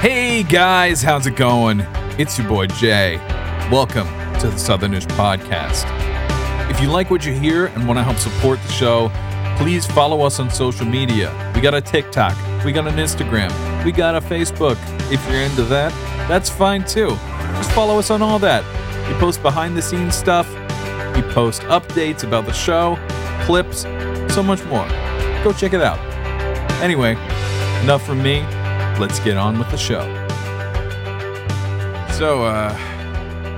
[0.00, 1.80] Hey guys, how's it going?
[2.18, 3.16] It's your boy Jay.
[3.72, 4.06] Welcome
[4.38, 5.84] to the Southernish Podcast.
[6.70, 9.10] If you like what you hear and want to help support the show,
[9.56, 11.32] please follow us on social media.
[11.54, 13.50] We got a TikTok, we got an Instagram,
[13.86, 14.76] we got a Facebook.
[15.12, 15.92] If you're into that,
[16.26, 17.10] that's fine too.
[17.54, 18.64] Just follow us on all that.
[19.06, 20.52] We post behind the scenes stuff,
[21.14, 22.98] we post updates about the show,
[23.42, 23.82] clips,
[24.34, 24.88] so much more.
[25.44, 26.00] Go check it out.
[26.82, 27.12] Anyway,
[27.84, 28.40] enough from me.
[28.98, 30.02] Let's get on with the show.
[32.12, 32.76] So, uh,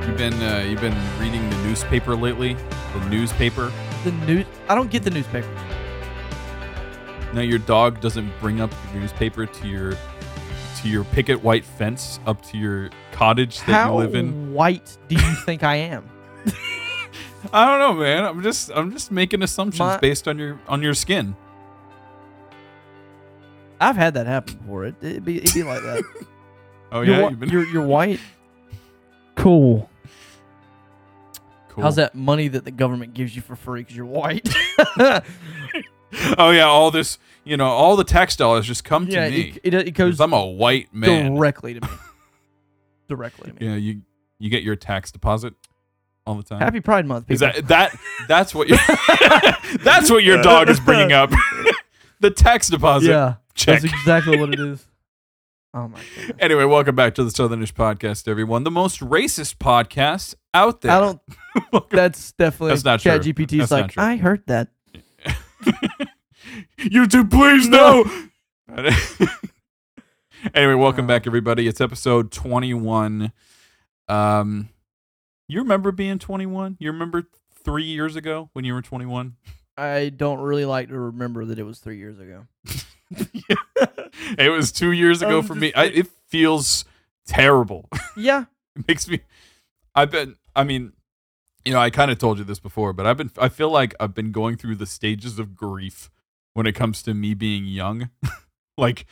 [0.06, 2.52] you've been uh, you've been reading the newspaper lately?
[2.92, 3.73] The newspaper?
[4.04, 4.45] The news.
[4.68, 5.48] I don't get the newspaper.
[7.32, 9.95] Now your dog doesn't bring up the newspaper to your
[10.82, 14.48] to your picket white fence up to your cottage that How you live in.
[14.48, 16.09] How white do you think I am?
[17.52, 18.24] I don't know, man.
[18.24, 21.37] I'm just I'm just making assumptions My- based on your on your skin.
[23.80, 24.87] I've had that happen before.
[24.87, 26.02] It, it'd be it'd be like that.
[26.90, 28.18] Oh you're, yeah, whi- you've been you're you're white.
[29.34, 29.90] Cool.
[31.68, 31.84] cool.
[31.84, 34.49] How's that money that the government gives you for free because you're white?
[36.38, 39.59] Oh yeah, all this, you know, all the tax dollars just come yeah, to me.
[39.62, 41.34] it, it, it goes I'm a white man.
[41.34, 41.88] directly to me.
[43.09, 43.66] directly to me.
[43.66, 44.02] Yeah, you
[44.38, 45.54] you get your tax deposit
[46.26, 46.60] all the time.
[46.60, 47.95] Happy Pride Month, Is that that
[48.26, 48.76] that's what you
[49.84, 51.30] that's what your dog is bringing up?
[52.20, 53.09] the tax deposit.
[53.10, 53.80] yeah, check.
[53.82, 54.87] that's exactly what it is.
[55.74, 56.37] Oh my god.
[56.38, 58.65] Anyway, welcome back to the Southernish Podcast, everyone.
[58.65, 60.93] The most racist podcast out there.
[60.93, 61.20] I don't.
[61.90, 63.10] That's definitely That's not true.
[63.12, 63.90] That's not like.
[63.93, 64.03] true.
[64.03, 64.69] I heard that.
[66.78, 68.05] YouTube, please no.
[70.55, 71.69] anyway, welcome back, everybody.
[71.69, 73.33] It's episode twenty-one.
[74.09, 74.69] Um,
[75.49, 76.77] you remember being twenty-one?
[76.78, 77.25] You remember
[77.65, 79.37] three years ago when you were twenty-one?
[79.77, 82.47] I don't really like to remember that it was three years ago.
[84.37, 85.73] It was two years ago for me.
[85.73, 86.84] I, it feels
[87.27, 87.89] terrible.
[88.17, 88.45] Yeah,
[88.77, 89.21] it makes me.
[89.95, 90.37] I've been.
[90.55, 90.93] I mean,
[91.65, 93.31] you know, I kind of told you this before, but I've been.
[93.39, 96.11] I feel like I've been going through the stages of grief
[96.55, 98.11] when it comes to me being young.
[98.79, 99.07] like,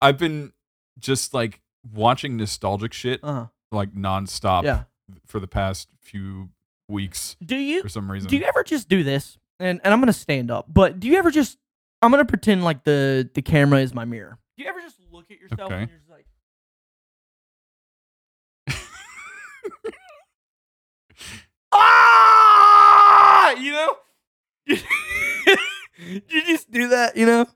[0.00, 0.52] I've been
[0.98, 1.60] just like
[1.92, 4.84] watching nostalgic shit uh like nonstop yeah.
[5.24, 6.48] for the past few
[6.88, 8.28] weeks Do you for some reason.
[8.28, 9.38] do you ever just do this?
[9.58, 11.58] And and I'm gonna stand up, but do you ever just?
[12.02, 14.38] I'm gonna pretend like the the camera is my mirror.
[14.56, 15.82] Do you ever just look at yourself Okay.
[15.82, 16.26] and you're just like,
[21.72, 23.96] ah, you know?
[24.66, 27.46] you just do that, you know?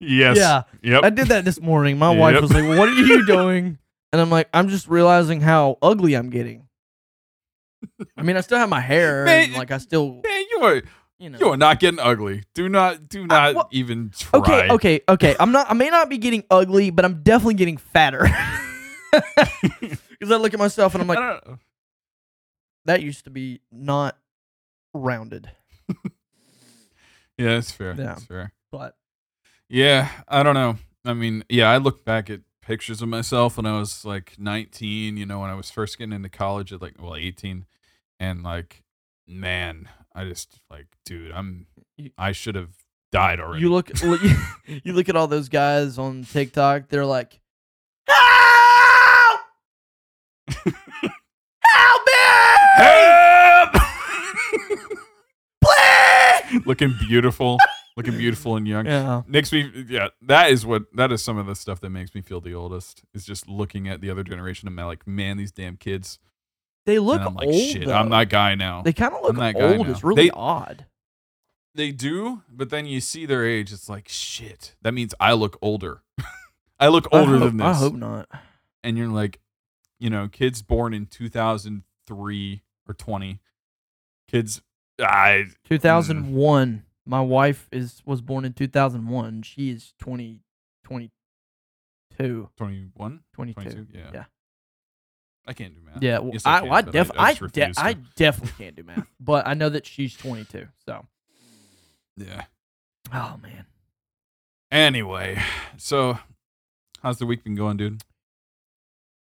[0.00, 0.36] yes.
[0.36, 0.62] Yeah.
[0.82, 1.04] Yep.
[1.04, 1.98] I did that this morning.
[1.98, 2.42] My wife Yep.
[2.42, 3.78] was like, "What are you doing?"
[4.12, 6.66] And I'm like, "I'm just realizing how ugly I'm getting."
[8.16, 10.82] I mean, I still have my hair, and Man, like I still, Man, you are
[11.18, 11.38] you know.
[11.38, 12.42] you are not getting ugly.
[12.54, 14.38] Do not do not well, even try.
[14.40, 15.36] Okay, okay, okay.
[15.38, 15.70] I'm not.
[15.70, 18.28] I may not be getting ugly, but I'm definitely getting fatter.
[20.20, 21.58] Because I look at myself and I'm I like, don't know.
[22.88, 24.16] That used to be not
[24.94, 25.50] rounded,
[27.38, 27.90] Yeah, that's fair.
[27.90, 27.94] Yeah.
[27.94, 28.52] That's fair.
[28.72, 28.96] but
[29.68, 30.78] Yeah, I don't know.
[31.04, 35.16] I mean, yeah, I look back at pictures of myself when I was like 19,
[35.16, 37.64] you know, when I was first getting into college at like, well, 18.
[38.18, 38.82] And like,
[39.26, 41.66] man, I just like, dude, I'm,
[42.16, 42.70] I should have
[43.12, 43.62] died already.
[43.62, 44.20] you look, look
[44.66, 46.88] you look at all those guys on TikTok.
[46.88, 47.40] They're like,
[51.78, 54.88] help, me, Help!
[55.60, 56.66] please.
[56.66, 57.58] looking beautiful,
[57.96, 58.86] looking beautiful and young.
[58.86, 59.22] Yeah.
[59.26, 62.20] Makes me, yeah, that is what, that is some of the stuff that makes me
[62.22, 65.76] feel the oldest is just looking at the other generation and like, man, these damn
[65.76, 66.18] kids.
[66.86, 67.54] They look and I'm like, old.
[67.56, 67.92] shit, though.
[67.94, 68.82] I'm that guy now.
[68.82, 69.86] They kind of look that guy old.
[69.86, 69.92] now.
[69.92, 70.86] It's really They- odd.
[71.74, 73.72] They do, but then you see their age.
[73.72, 74.74] It's like shit.
[74.82, 76.02] That means I look older.
[76.80, 77.66] I look older I hope, than this.
[77.66, 78.28] I hope not.
[78.82, 79.38] And you're like,
[79.98, 83.40] you know, kids born in 2003 or 20.
[84.30, 84.62] Kids,
[85.00, 85.54] I mm.
[85.68, 86.84] 2001.
[87.06, 89.42] My wife is was born in 2001.
[89.42, 90.42] She is 20,
[90.84, 93.60] 22, 21, 22.
[93.60, 93.86] 22.
[93.92, 94.10] Yeah.
[94.12, 94.24] Yeah.
[95.46, 96.02] I can't do math.
[96.02, 99.06] Yeah, well, Yes, I, can, I, def- I, I, de- I definitely can't do math,
[99.18, 100.68] but I know that she's 22.
[100.84, 101.06] So,
[102.18, 102.44] yeah.
[103.14, 103.64] oh man,
[104.70, 105.42] Anyway,
[105.78, 106.18] so
[107.02, 108.02] how's the week been going, dude?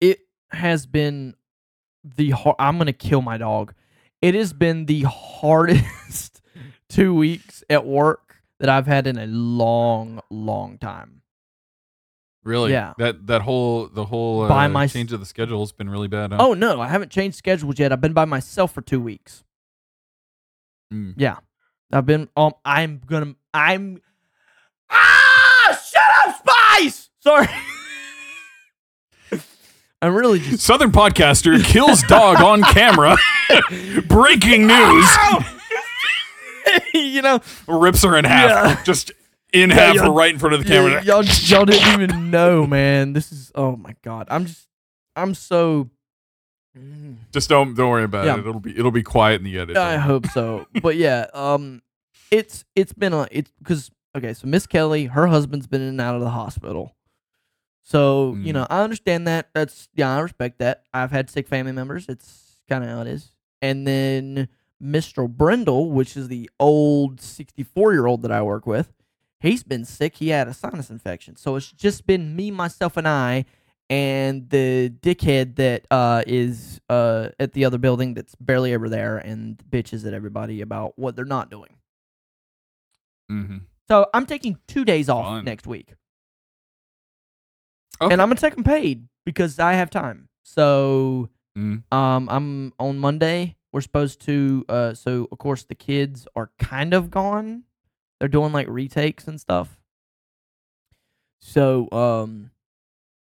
[0.02, 0.18] it
[0.52, 1.34] has been
[2.04, 3.74] the har- I'm gonna kill my dog.
[4.20, 6.40] It has been the hardest
[6.88, 11.22] two weeks at work that I've had in a long, long time.
[12.44, 12.72] Really?
[12.72, 12.94] Yeah.
[12.98, 16.08] That that whole the whole By uh, my- change of the schedule has been really
[16.08, 16.32] bad.
[16.32, 16.38] Huh?
[16.40, 17.92] Oh no, I haven't changed schedules yet.
[17.92, 19.44] I've been by myself for two weeks.
[20.92, 21.14] Mm.
[21.16, 21.36] Yeah,
[21.92, 22.28] I've been.
[22.36, 23.34] Um, I'm gonna.
[23.54, 24.00] I'm.
[24.90, 25.80] Ah!
[25.90, 27.10] Shut up, Spice.
[27.20, 27.46] Sorry.
[30.02, 30.62] I'm really just.
[30.64, 33.16] Southern podcaster kills dog on camera.
[34.06, 35.06] Breaking news.
[36.94, 38.50] you know, Rips her in half.
[38.78, 38.82] Yeah.
[38.84, 39.12] Just
[39.52, 41.02] in Yeah, half, y'all- right in front of the camera.
[41.04, 43.12] y'all, y'all didn't even know, man.
[43.12, 43.52] This is.
[43.54, 44.26] Oh my god.
[44.30, 44.66] I'm just.
[45.16, 45.88] I'm so.
[46.76, 47.16] Mm.
[47.32, 48.34] Just don't don't worry about Yeah.
[48.36, 48.40] it.
[48.40, 49.76] It'll be it'll be quiet in the edit.
[49.76, 50.66] I hope so.
[50.82, 51.82] but yeah, um,
[52.30, 56.00] it's it's been a it's because okay, so Miss Kelly, her husband's been in and
[56.00, 56.94] out of the hospital.
[57.82, 58.54] So you Mm.
[58.54, 59.50] know, I understand that.
[59.54, 60.84] That's yeah, I respect that.
[60.94, 62.06] I've had sick family members.
[62.08, 63.32] It's kind of how it is.
[63.60, 64.48] And then
[64.82, 65.28] Mr.
[65.28, 68.92] Brindle, which is the old sixty-four year old that I work with,
[69.40, 70.16] he's been sick.
[70.16, 71.36] He had a sinus infection.
[71.36, 73.44] So it's just been me, myself, and I.
[73.90, 79.18] And the dickhead that uh, is uh, at the other building that's barely ever there
[79.18, 81.76] and bitches at everybody about what they're not doing.
[83.28, 83.58] hmm
[83.88, 85.44] So I'm taking two days off Fun.
[85.44, 85.94] next week.
[88.02, 88.12] Okay.
[88.12, 90.28] And I'm gonna take them paid because I have time.
[90.42, 91.82] So Mm.
[91.92, 93.56] um I'm on Monday.
[93.72, 97.64] We're supposed to uh so of course the kids are kind of gone.
[98.18, 99.78] They're doing like retakes and stuff.
[101.40, 102.50] So um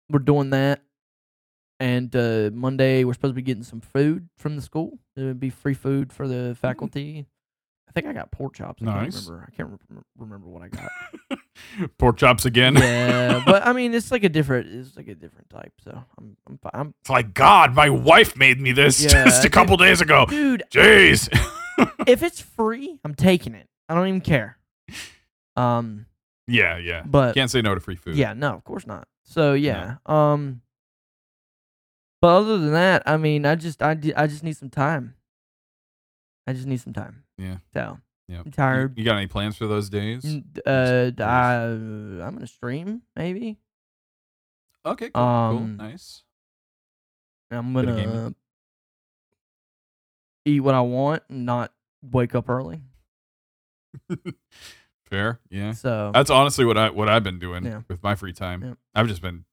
[0.09, 0.81] we're doing that.
[1.79, 4.99] And uh Monday we're supposed to be getting some food from the school.
[5.15, 7.25] It would be free food for the faculty.
[7.91, 8.81] I think I got pork chops.
[8.81, 9.13] I Nice.
[9.13, 9.47] can't remember.
[9.51, 11.39] I can't re- remember what I got.
[11.97, 12.75] Pork chops again.
[12.75, 15.73] yeah, but I mean, it's like a different, it's like a different type.
[15.83, 19.43] So I'm, I'm, I'm, It's like God, my wife made me this Yeah, just a
[19.43, 19.51] dude.
[19.51, 20.25] couple days ago.
[20.25, 20.63] dude.
[20.71, 21.27] Jeez.
[22.07, 23.67] if it's free, I'm taking it.
[23.89, 24.57] I don't even care.
[25.57, 26.05] Um,
[26.47, 27.03] yeah, yeah.
[27.05, 28.15] but Can't say no to free food.
[28.15, 29.05] yeah, no, of course not.
[29.25, 30.61] So yeah, um,
[32.21, 35.15] but other than that, I mean, I just, I, I just need some time.
[36.47, 37.23] I just need some time.
[37.41, 37.57] Yeah.
[37.73, 37.97] So
[38.27, 38.41] Yeah.
[38.45, 38.97] I'm tired.
[38.97, 40.23] you got any plans for those days?
[40.65, 43.57] Uh, I, I'm gonna stream maybe.
[44.85, 46.23] Okay, cool, Um, cool, nice.
[47.51, 48.33] I'm gonna
[50.45, 52.81] eat what I want and not wake up early.
[55.05, 55.73] Fair, yeah.
[55.73, 57.81] So That's honestly what I what I've been doing Yeah.
[57.89, 58.63] with my free time.
[58.63, 58.73] Yeah.
[58.95, 59.45] I've just been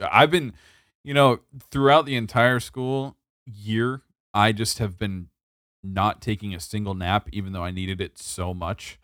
[0.00, 0.54] I've been
[1.02, 1.40] you know,
[1.70, 4.00] throughout the entire school year,
[4.32, 5.28] I just have been
[5.84, 8.98] not taking a single nap even though I needed it so much.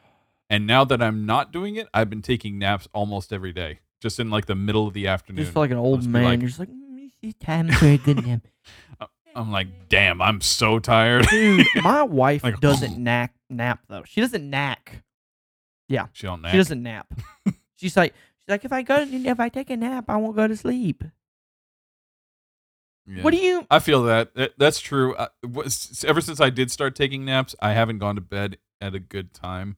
[0.49, 3.81] And now that I'm not doing it, I've been taking naps almost every day.
[4.01, 5.43] Just in like the middle of the afternoon.
[5.45, 6.25] just feel like an old man.
[6.25, 8.41] like- You're just like, mm, it's time for a good nap.
[9.37, 11.29] I'm like, damn, I'm so tired.
[11.29, 14.03] Dude, my wife Like, doesn't nap nap though.
[14.05, 15.05] She doesn't knack.
[15.89, 16.07] Yeah.
[16.13, 16.51] she don't nap.
[16.51, 17.07] She doesn't nap.
[17.77, 20.49] she's like she's like if I go if I take a nap, I won't go
[20.49, 21.05] to sleep.
[23.07, 23.23] Yeah.
[23.23, 24.35] What do you I feel that.
[24.35, 25.17] That- That's true.
[25.17, 25.29] I,
[26.07, 29.35] ever since I did start taking naps, I haven't gone to bed at a good
[29.35, 29.77] time.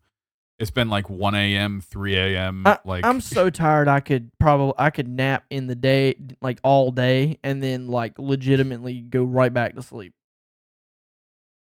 [0.59, 2.65] It's been like 1 a.m., 3 a.m.
[2.85, 3.89] Like I'm so tired.
[3.89, 8.19] I could probably I could nap in the day like all day and then like
[8.19, 10.15] legitimately go right back to sleep.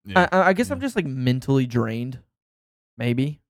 [0.04, 0.28] yeah.
[0.32, 0.74] I, I I guess yeah.
[0.74, 2.20] I'm just like mentally drained.
[2.96, 3.40] Maybe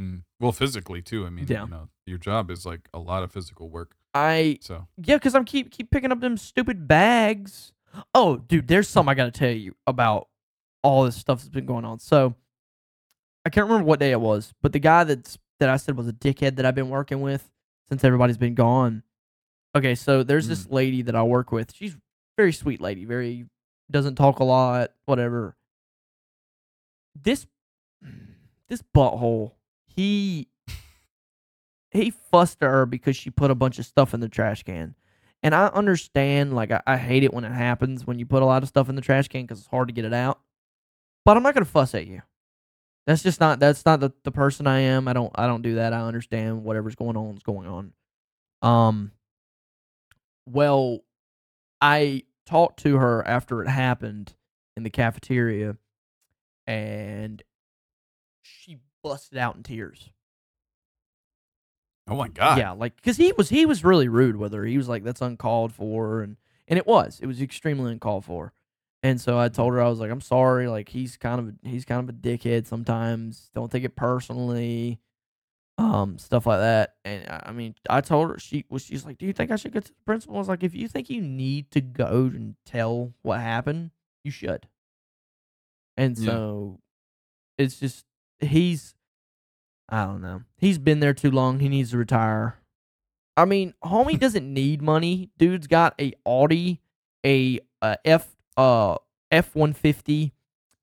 [0.00, 0.22] Mm.
[0.38, 1.26] well, physically too.
[1.26, 1.64] I mean, Yeah.
[1.64, 3.96] you know, your job is like a lot of physical work.
[4.14, 7.72] I So Yeah, because I'm keep keep picking up them stupid bags.
[8.14, 10.28] Oh, dude, there's something I gotta tell you about
[10.82, 11.98] all this stuff that's been going on.
[11.98, 12.34] So
[13.44, 16.08] I can't remember what day it was, but the guy that's that I said was
[16.08, 17.50] a dickhead that I've been working with
[17.88, 19.02] since everybody's been gone.
[19.74, 20.72] Okay, so there's this mm.
[20.72, 21.74] lady that I work with.
[21.74, 21.96] She's
[22.36, 23.46] very sweet lady, very
[23.90, 25.56] doesn't talk a lot, whatever.
[27.20, 27.46] This
[28.68, 29.52] this butthole,
[29.86, 30.48] he
[31.90, 34.94] he fussed at her because she put a bunch of stuff in the trash can.
[35.42, 38.46] And I understand, like, I, I hate it when it happens when you put a
[38.46, 40.40] lot of stuff in the trash can because it's hard to get it out.
[41.24, 42.22] But I'm not gonna fuss at you.
[43.06, 45.08] That's just not that's not the, the person I am.
[45.08, 45.92] I don't I don't do that.
[45.92, 47.92] I understand whatever's going on is going on.
[48.60, 49.12] Um
[50.46, 51.00] well,
[51.80, 54.34] I talked to her after it happened
[54.76, 55.76] in the cafeteria
[56.66, 57.42] and
[58.42, 60.10] she busted out in tears.
[62.08, 62.58] Oh my god.
[62.58, 64.64] Yeah, like because he was he was really rude with her.
[64.64, 66.36] He was like, "That's uncalled for," and
[66.66, 68.52] and it was it was extremely uncalled for.
[69.02, 70.66] And so I told her I was like, "I'm sorry.
[70.68, 73.50] Like he's kind of he's kind of a dickhead sometimes.
[73.54, 75.00] Don't take it personally."
[75.78, 76.96] Um, stuff like that.
[77.04, 79.56] And I I mean, I told her she was she's like, "Do you think I
[79.56, 82.24] should go to the principal?" I was like, "If you think you need to go
[82.34, 83.92] and tell what happened,
[84.24, 84.66] you should."
[85.96, 86.24] And Yeah.
[86.24, 86.80] so
[87.58, 88.04] it's just
[88.40, 88.94] he's
[89.88, 90.42] I don't know.
[90.58, 91.60] He's been there too long.
[91.60, 92.56] He needs to retire.
[93.36, 95.30] I mean, homie doesn't need money.
[95.38, 96.80] Dude's got a Audi,
[97.24, 98.96] a uh, F uh
[99.52, 100.32] one fifty,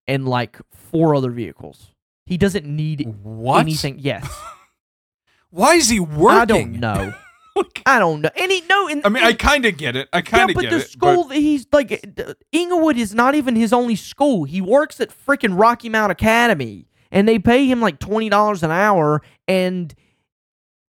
[0.08, 1.92] and like four other vehicles.
[2.26, 3.60] He doesn't need What?
[3.60, 4.00] anything.
[4.00, 4.28] Yes,
[5.50, 6.30] Why is he working?
[6.30, 7.14] I don't know.
[7.86, 8.30] I don't know.
[8.36, 8.88] And he no.
[8.90, 10.10] And, I mean, I kind of get it.
[10.12, 10.76] I kind of but get it.
[10.76, 14.44] But the school that he's like uh, Inglewood is not even his only school.
[14.44, 18.70] He works at freaking Rocky Mount Academy, and they pay him like twenty dollars an
[18.72, 19.92] hour, and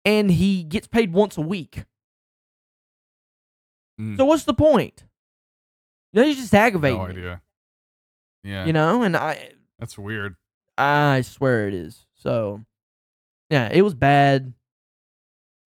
[0.05, 1.85] and he gets paid once a week.
[4.01, 4.17] Mm.
[4.17, 5.05] So what's the point?
[6.13, 6.99] You know, he's just aggravating.
[6.99, 7.43] no idea.
[8.45, 10.37] Yeah, You know, and I that's weird.
[10.79, 12.07] I swear it is.
[12.15, 12.65] So
[13.51, 14.53] yeah, it was bad.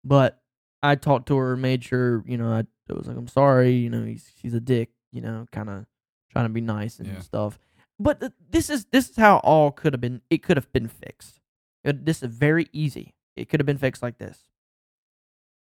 [0.05, 0.41] But
[0.83, 3.91] I talked to her, made sure, you know, I, I was like, I'm sorry, you
[3.91, 5.85] know, he's he's a dick, you know, kind of
[6.31, 7.19] trying to be nice and Yeah.
[7.21, 7.59] stuff.
[8.03, 10.23] But this is this is how all could have been.
[10.31, 11.39] It could have been fixed.
[11.85, 13.15] This is very easy.
[13.37, 14.45] It could have been fixed like this.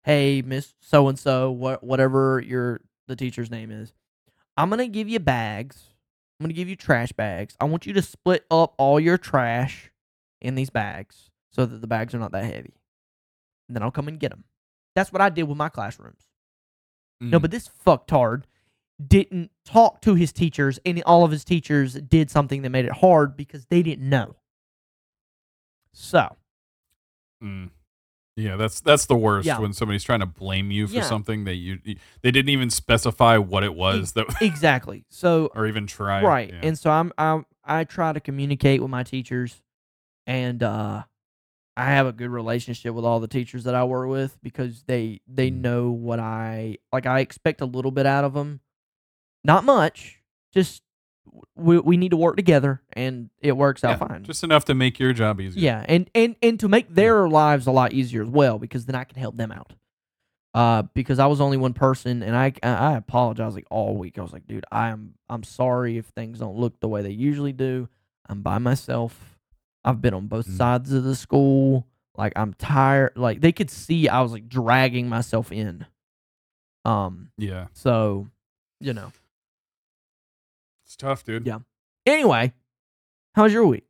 [0.05, 3.93] Hey, Miss So and So, what whatever your the teacher's name is,
[4.57, 5.89] I'm gonna give you bags.
[6.39, 7.57] I'm gonna give you trash bags.
[7.61, 9.91] I want you to split up all your trash
[10.41, 12.75] in these bags so that the bags are not that heavy.
[13.69, 14.45] And then I'll come and get them.
[14.95, 16.29] That's what I did with my classrooms.
[17.21, 17.43] No, Mm.
[17.43, 18.45] but this fucktard
[19.05, 22.93] didn't talk to his teachers, and all of his teachers did something that made it
[22.93, 24.37] hard because they didn't know.
[25.93, 26.37] So,
[27.43, 27.71] Mm.
[28.37, 29.59] Yeah, that's that's the worst Yeah.
[29.59, 31.03] when somebody's trying to blame you for Yeah.
[31.03, 35.05] something that you, you- they didn't even specify what it was that exactly.
[35.09, 36.23] So, or even try.
[36.23, 36.51] right.
[36.51, 36.61] Yeah.
[36.63, 39.61] And so I'm I I try to communicate with my teachers,
[40.27, 41.03] and uh,
[41.77, 45.21] I have a good relationship with all the teachers that I work with because they
[45.29, 45.61] they Mm.
[45.61, 47.07] know what I like.
[47.07, 48.61] I expect a little bit out of them,
[49.45, 50.21] not much.
[50.53, 50.83] Just
[51.57, 54.25] we we need to work together, and it works out Yeah, fine.
[54.25, 55.63] just enough to make your job easier.
[55.63, 58.95] Yeah, and and and to make their lives a lot easier as well, because then
[58.95, 59.73] I can help them out.
[60.55, 64.19] Uh, because I was only one person, and I I apologize like all week.
[64.19, 67.53] I was like, dude, I'm I'm sorry if things don't look the way they usually
[67.53, 67.89] do.
[68.27, 69.37] I'm by myself.
[69.85, 70.57] I've been on both Mm.
[70.57, 71.87] sides of the school.
[72.17, 73.13] Like I'm tired.
[73.17, 75.85] Like they could see I was like dragging myself in.
[76.85, 77.31] Um.
[77.37, 77.67] Yeah.
[77.75, 78.29] So,
[78.81, 79.13] you know.
[80.99, 81.47] Tough, dude.
[81.47, 81.59] Yeah.
[82.07, 82.53] Anyway,
[83.35, 83.85] how's your week?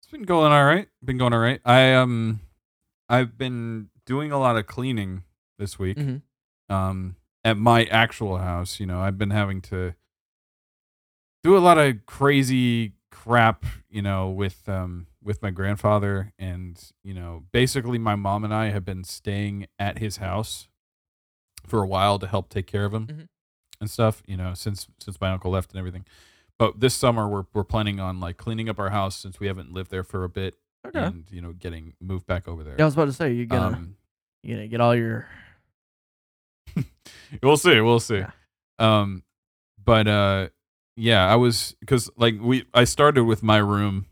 [0.00, 0.88] It's been going all right.
[1.04, 1.60] Been going all right.
[1.64, 2.40] I um
[3.08, 5.22] I've been doing a lot of cleaning
[5.58, 5.96] this week.
[5.96, 6.22] Mhm.
[6.68, 9.94] Um at my actual house, you know, I've been having to
[11.42, 17.14] do a lot of crazy crap, you know, with um with my grandfather and, you
[17.14, 20.68] know, basically my mom and I have been staying at his house
[21.66, 23.28] for a while to help take care of him Mhm.
[23.80, 26.04] And stuff, you know, since since my uncle left and everything.
[26.58, 29.72] But this summer we're we're planning on like cleaning up our house since we haven't
[29.72, 30.54] lived there for a bit
[30.86, 31.02] Okay.
[31.02, 32.76] and you know getting moved back over there.
[32.78, 33.96] Yeah, I was about to say you're gonna Um,
[34.42, 35.26] you're gonna get all your
[37.42, 38.18] we'll see, we'll see.
[38.18, 38.30] Yeah.
[38.78, 39.22] Um,
[39.82, 40.48] but uh,
[40.96, 44.06] yeah, I was because like we I started with my room,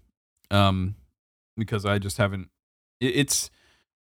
[0.51, 0.97] um,
[1.57, 2.49] because I just haven't.
[3.01, 3.51] It, it's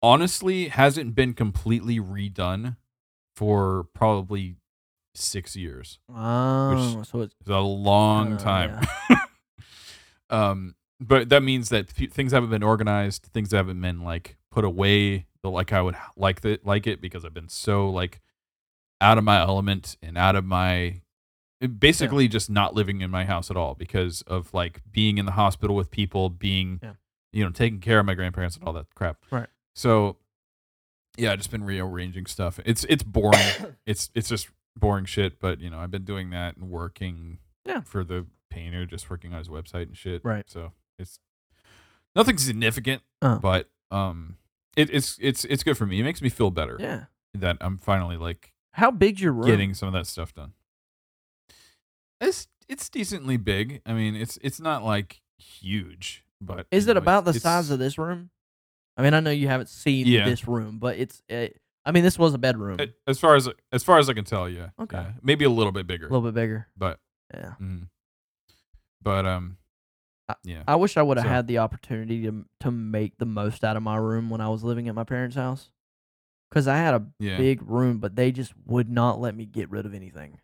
[0.03, 2.77] honestly hasn't been completely redone
[3.35, 4.57] for probably
[5.17, 5.99] six years.
[6.15, 8.87] oh, so it's a long Oh, time.
[10.31, 13.25] um, but that means that p- things haven't been organized.
[13.33, 17.25] Things haven't been like put away the like I would like it like it because
[17.25, 18.21] I've been so like
[19.01, 21.03] out of my element and out of my
[21.79, 25.33] basically just not living in my house at all because of like being in the
[25.33, 26.93] hospital with people, being Yeah.
[27.33, 29.19] you know taking care of my grandparents and all that crap.
[29.31, 29.49] Right.
[29.75, 30.17] So
[31.19, 32.59] yeah, I just been rearranging stuff.
[32.65, 33.41] It's it's boring.
[33.87, 35.41] it's it's just boring shit.
[35.41, 37.81] But you know, I've been doing that and working Yeah.
[37.81, 40.25] for the painter, just working on his website and shit.
[40.25, 40.45] Right.
[40.49, 41.19] So it's
[42.15, 43.39] nothing significant, Oh.
[43.39, 44.37] but um,
[44.77, 46.01] it, it's it's it's good for me.
[46.01, 47.05] It makes me feel better yeah.
[47.35, 49.47] that I'm finally like How big's your room?
[49.47, 50.53] getting some of that stuff done.
[52.21, 53.81] It's it's decently big.
[53.87, 57.79] I mean, it's it's not like huge, but Is it know, about the size of
[57.79, 58.31] this room?
[58.97, 60.25] I mean, I know you haven't seen Yeah.
[60.25, 61.23] this room, but it's.
[61.31, 61.49] Uh,
[61.87, 64.25] I mean, this was a bedroom, a- As far as as far as I can
[64.25, 64.71] tell, yeah.
[64.79, 64.97] Okay.
[64.99, 65.13] yeah.
[65.23, 66.67] maybe a little bit bigger, a little bit bigger.
[66.77, 66.99] but
[67.33, 67.55] Yeah.
[67.61, 67.89] mhm.
[69.01, 69.57] but um,
[70.29, 70.65] I- yeah.
[70.67, 73.77] I wish I would have So- had the opportunity to to make the most out
[73.77, 75.71] of my room when I was living at my parents' house,
[76.51, 77.37] because I had a Yeah.
[77.39, 80.41] big room, but they just would not let me get rid of anything.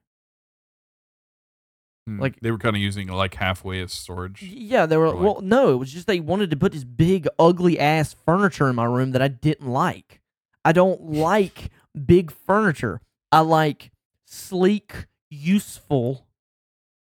[2.09, 2.21] Mm.
[2.21, 4.43] like- they were kind of using like halfway as storage.
[4.43, 5.11] Yeah, they were.
[5.11, 8.69] Like- well, no, it was just they wanted to put this big, ugly ass furniture
[8.69, 10.21] in my room that I didn't like.
[10.65, 11.71] I don't like
[12.07, 13.01] big furniture.
[13.31, 13.91] I like
[14.27, 16.27] sleek, useful,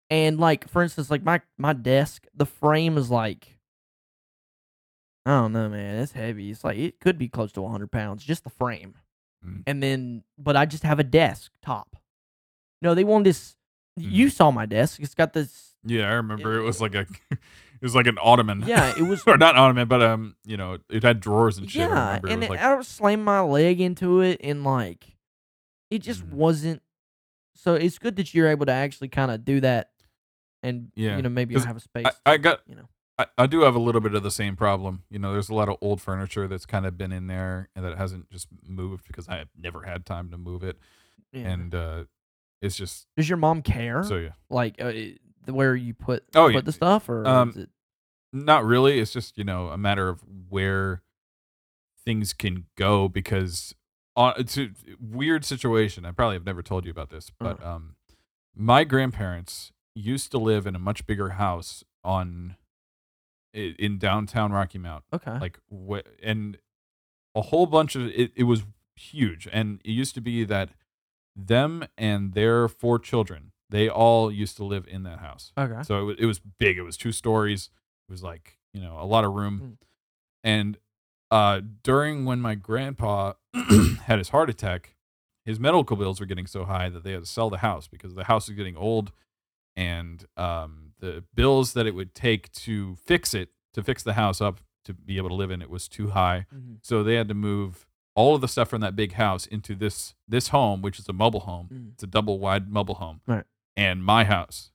[0.10, 3.60] and like for instance, like my my desk, the frame is like
[5.26, 5.96] I don't know, man.
[6.02, 6.52] It's heavy.
[6.52, 8.96] It's like it could be close to 100 pounds, just the frame.
[9.46, 9.64] Mm.
[9.66, 11.96] And then, but I just have a desk top.
[12.82, 13.56] No, they want this.
[13.96, 14.32] You Mhm.
[14.32, 15.00] saw my desk.
[15.00, 15.76] It's got this.
[15.86, 17.40] Yeah, I remember it was like a it
[17.84, 18.64] was like an ottoman.
[18.66, 19.24] Yeah, it was.
[19.28, 21.90] or not ottoman, but um, you know, it had drawers and shit.
[21.90, 25.16] I yeah, it and was it, like I slammed my leg into it, and like,
[25.92, 26.32] it just Mhm.
[26.34, 26.82] wasn't.
[27.56, 29.92] So it's good that you're able to actually kind of do that,
[30.64, 32.06] and Yeah, you know maybe 'cause have a space.
[32.26, 32.90] I, I got you know.
[33.20, 35.04] I, I do have a little bit of the same problem.
[35.12, 37.86] You know, there's a lot of old furniture that's kind of been in there and
[37.86, 40.80] that hasn't just moved because I have never had time to move it.
[41.32, 41.42] Yeah.
[41.52, 42.04] And uh
[42.60, 44.02] it's just Does your mom care?
[44.04, 44.30] so yeah.
[44.50, 46.62] like uh, it- where you put Oh, put yeah.
[46.62, 47.70] the stuff, or Um, is it?
[48.32, 49.00] Not really.
[49.00, 51.04] It's just, you know, a matter of where
[52.06, 53.74] things can go because
[54.16, 54.70] on it's a
[55.00, 56.06] weird situation.
[56.06, 57.76] I probably have never told you about this, but Uh.
[57.76, 57.96] um
[58.56, 62.56] my grandparents used to live in a much bigger house on
[63.54, 65.04] in downtown Rocky Mount.
[65.14, 65.38] Okay.
[65.40, 66.58] like wh- and
[67.36, 68.64] a whole bunch of it, it was
[68.96, 70.70] huge and it used to be that
[71.36, 75.82] them and their four children they all used to live in that house okay.
[75.84, 77.70] so it was, it was big it was two stories
[78.08, 79.78] it was like you know a lot of room Mm.
[80.44, 80.78] and
[81.32, 83.34] uh during when my grandpa
[84.08, 84.96] had his heart attack
[85.46, 88.14] his medical bills were getting so high that they had to sell the house because
[88.16, 89.12] the house was getting old
[89.76, 94.40] and um the bills that it would take to fix it to fix the house
[94.42, 96.78] up to be able to live in it was too high Mhm.
[96.82, 100.14] so they had to move all of the stuff from that big house into this
[100.28, 101.94] this home which is a mobile home Mm.
[101.94, 103.46] it's a double wide mobile home Right.
[103.76, 104.72] And my house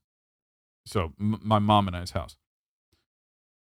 [0.87, 2.37] so m- my mom and i's house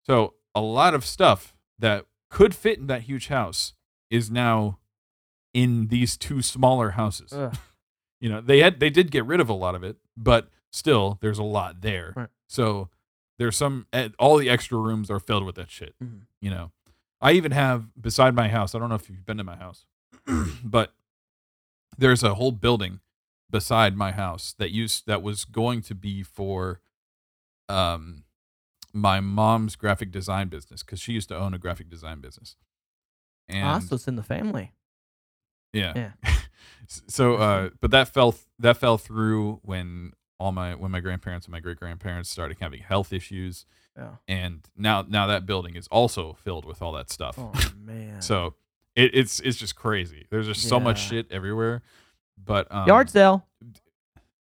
[0.04, 3.74] so a lot of stuff that could fit in that huge house
[4.10, 4.78] is now
[5.54, 7.56] in these two smaller houses Ugh.
[8.20, 11.18] you know they had they did get rid of a lot of it but still
[11.20, 12.28] there's a lot there Right.
[12.48, 12.88] so
[13.38, 16.22] there's some eh, all the extra rooms are filled with that shit Mhm.
[16.40, 16.72] you know
[17.20, 19.86] i even have beside my house i don't know if you've been to my house
[20.64, 20.92] but
[21.96, 23.00] there's a whole building
[23.50, 26.80] beside my house that used that was going to be for
[27.68, 28.24] um
[28.92, 32.56] my mom's graphic design business because she used to own a graphic design business
[33.48, 34.72] and Ah, so it's in the family.
[35.72, 35.92] yeah.
[35.96, 36.10] Yeah.
[37.06, 41.46] So uh but that fell th- that fell through when all my when my grandparents
[41.46, 44.12] and my great grandparents started having health issues Yeah.
[44.26, 47.34] and now now that building is also filled with all that stuff.
[47.38, 48.22] Oh man.
[48.22, 48.54] so
[48.96, 50.26] it, it's it's just crazy.
[50.30, 51.82] There's just so much shit everywhere.
[52.44, 53.46] But um, yard sale.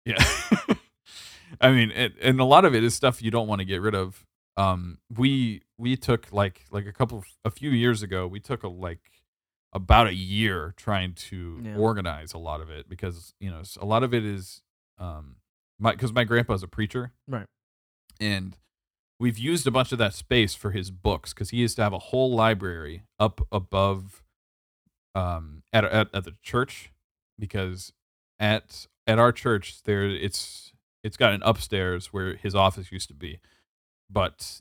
[0.04, 0.22] yeah.
[1.60, 3.80] I mean, it, and a lot of it is stuff you don't want to get
[3.80, 4.24] rid of.
[4.56, 8.26] Um, we we took like like a couple a few years ago.
[8.26, 9.00] We took a like
[9.72, 11.76] about a year trying to Yeah.
[11.76, 14.62] organize a lot of it because you know a lot of it is
[14.98, 15.36] um
[15.80, 17.46] my because my grandpa's a preacher Right.
[18.20, 18.56] and
[19.18, 21.92] we've used a bunch of that space for his books because he used to have
[21.92, 24.22] a whole library up above
[25.16, 26.92] um at, at at the church
[27.38, 27.92] because
[28.38, 33.14] at at our church there it's it's got an upstairs where his office used to
[33.14, 33.38] be
[34.10, 34.60] but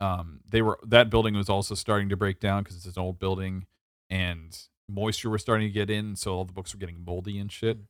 [0.00, 3.18] um they were that building was also starting to break down because it's an old
[3.18, 3.66] building
[4.08, 7.50] and moisture was starting to get in so all the books were getting moldy and
[7.52, 7.84] shit Mm.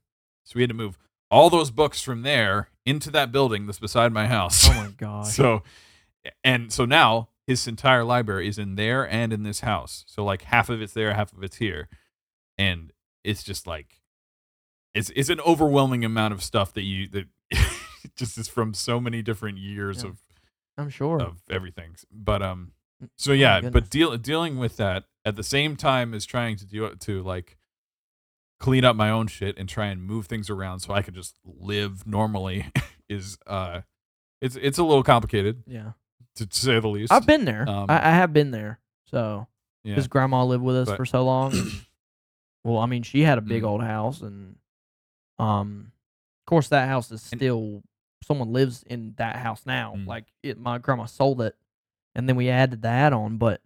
[0.45, 0.99] so we had to move
[1.31, 5.27] all those books from there into that building that's beside my house Oh my god!
[5.27, 5.63] so,
[6.43, 10.05] and so now his entire library is in there and in this house.
[10.09, 11.89] So like half of it's there, half of it's here,
[12.59, 12.93] and
[13.25, 14.00] it's just like
[14.95, 17.27] it's it's an overwhelming amount of stuff that you that
[18.17, 20.11] just is from so many different years Yeah.
[20.11, 20.19] of
[20.79, 21.21] I'm sure.
[21.21, 21.95] of everything.
[22.11, 22.73] But um,
[23.17, 23.73] so Oh yeah, goodness.
[23.73, 27.57] but deal dealing with that at the same time as trying to do to like
[28.59, 31.39] clean up my own shit and try and move things around so I can just
[31.45, 32.67] live normally
[33.09, 33.81] is uh,
[34.41, 35.93] it's it's a little complicated yeah.
[36.37, 37.13] to say the least.
[37.13, 37.69] I've been there.
[37.69, 38.81] Um, I, I have been there.
[39.07, 39.47] So
[39.85, 39.95] yeah.
[39.97, 41.53] his grandma lived with us But- for so long.
[42.65, 43.67] well, I mean, she had a big Mm.
[43.67, 44.57] old house, and
[45.41, 45.93] um,
[46.43, 47.83] of course, that house is still
[48.23, 49.95] someone lives in that house now.
[49.97, 50.07] Mm.
[50.07, 51.57] Like it, my grandma sold it,
[52.15, 53.63] and then we added the add-on, but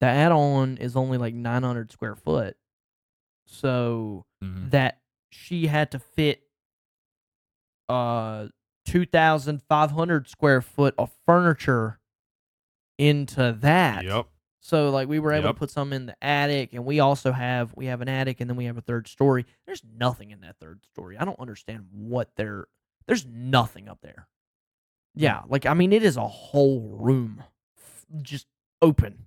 [0.00, 2.56] the add-on is only like 900 square foot,
[3.46, 4.70] so Mhm.
[4.70, 6.42] that she had to fit
[7.88, 8.48] uh
[8.86, 11.98] 2,500 square foot of furniture
[12.98, 14.04] into that.
[14.04, 14.26] Yep.
[14.66, 15.56] So like we were able Yep.
[15.56, 18.48] to put some in the attic, and we also have we have an attic, and
[18.48, 19.44] then we have a third story.
[19.66, 21.18] There's nothing in that third story.
[21.18, 22.68] I don't understand what there.
[23.06, 24.26] There's nothing up there.
[25.14, 27.44] Yeah, like I mean, it is a whole room,
[28.22, 28.46] just
[28.80, 29.26] open,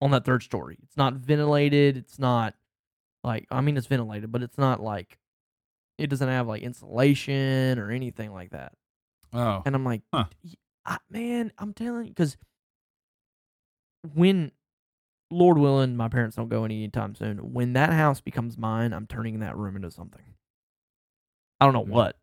[0.00, 0.78] on that third story.
[0.82, 1.98] It's not ventilated.
[1.98, 2.54] It's not
[3.22, 5.18] like I mean, it's ventilated, but it's not like
[5.98, 8.72] it doesn't have like insulation or anything like that.
[9.34, 9.62] Oh.
[9.66, 10.24] And I'm like, Huh.
[10.86, 12.38] I- man, I'm telling you, because
[14.14, 14.50] when
[15.32, 17.52] Lord willing, my parents don't go any anytime soon.
[17.52, 20.22] When that house becomes mine, I'm turning that room into something.
[21.60, 22.16] I don't know what,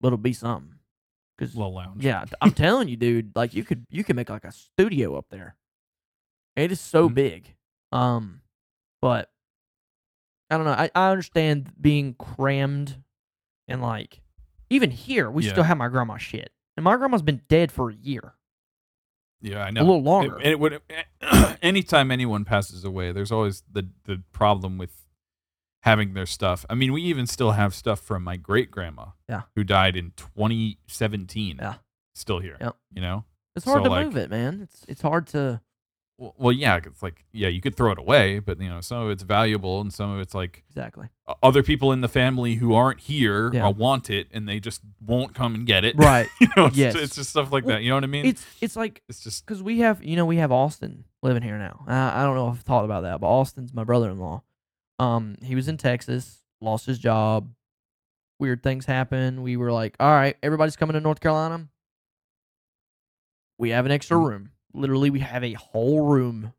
[0.00, 0.74] but it'll be something.
[1.38, 2.04] Cause Little lounge.
[2.04, 3.34] yeah, I'm telling you, dude.
[3.34, 5.56] Like you could you could make like a studio up there.
[6.56, 7.14] It is so Mm.
[7.14, 7.54] big.
[7.92, 8.42] Um,
[9.00, 9.30] but
[10.50, 10.72] I don't know.
[10.72, 13.02] I, I understand being crammed
[13.68, 14.20] and like
[14.68, 15.50] even here we Yeah.
[15.52, 18.34] still have my grandma's shit, and my grandma's been dead for a year,
[19.42, 19.80] Yeah, I know.
[19.80, 20.40] A little It- longer.
[20.42, 20.80] It, would.
[21.62, 24.90] anytime anyone passes away, there's always the the problem with
[25.82, 26.66] having their stuff.
[26.68, 29.06] I mean, we even still have stuff from my great grandma.
[29.28, 29.42] Yeah.
[29.56, 31.56] Who died in 2017.
[31.58, 31.74] Yeah.
[32.14, 32.56] Still here.
[32.60, 32.76] Yep.
[32.92, 33.24] You know.
[33.56, 34.60] it's hard so, to like- move it, man.
[34.62, 35.60] It's it's hard to
[36.20, 36.76] Well, well, yeah.
[36.76, 39.80] It's like yeah, you could throw it away, but you know, some of it's valuable,
[39.80, 41.08] and some of it's like exactly.
[41.42, 43.68] other people in the family who aren't here Yeah.
[43.68, 45.96] want it, and they just won't come and get it.
[45.96, 46.28] Right.
[46.40, 46.94] you know, it's, Yes.
[46.94, 47.82] it's just stuff like Well, that.
[47.82, 48.26] You know what I mean?
[48.26, 51.56] it's it's like it's just because we have you know we have Austin living here
[51.56, 51.84] now.
[51.86, 54.42] I, I don't know if I've thought about that, but Austin's my brother-in-law.
[54.98, 57.48] Um, he was in Texas, lost his job.
[58.38, 59.40] Weird things happen.
[59.42, 61.68] We were like, all right, everybody's coming to North Carolina.
[63.58, 64.28] We have an extra Mm.
[64.28, 64.50] room.
[64.72, 66.52] Literally, we have a whole room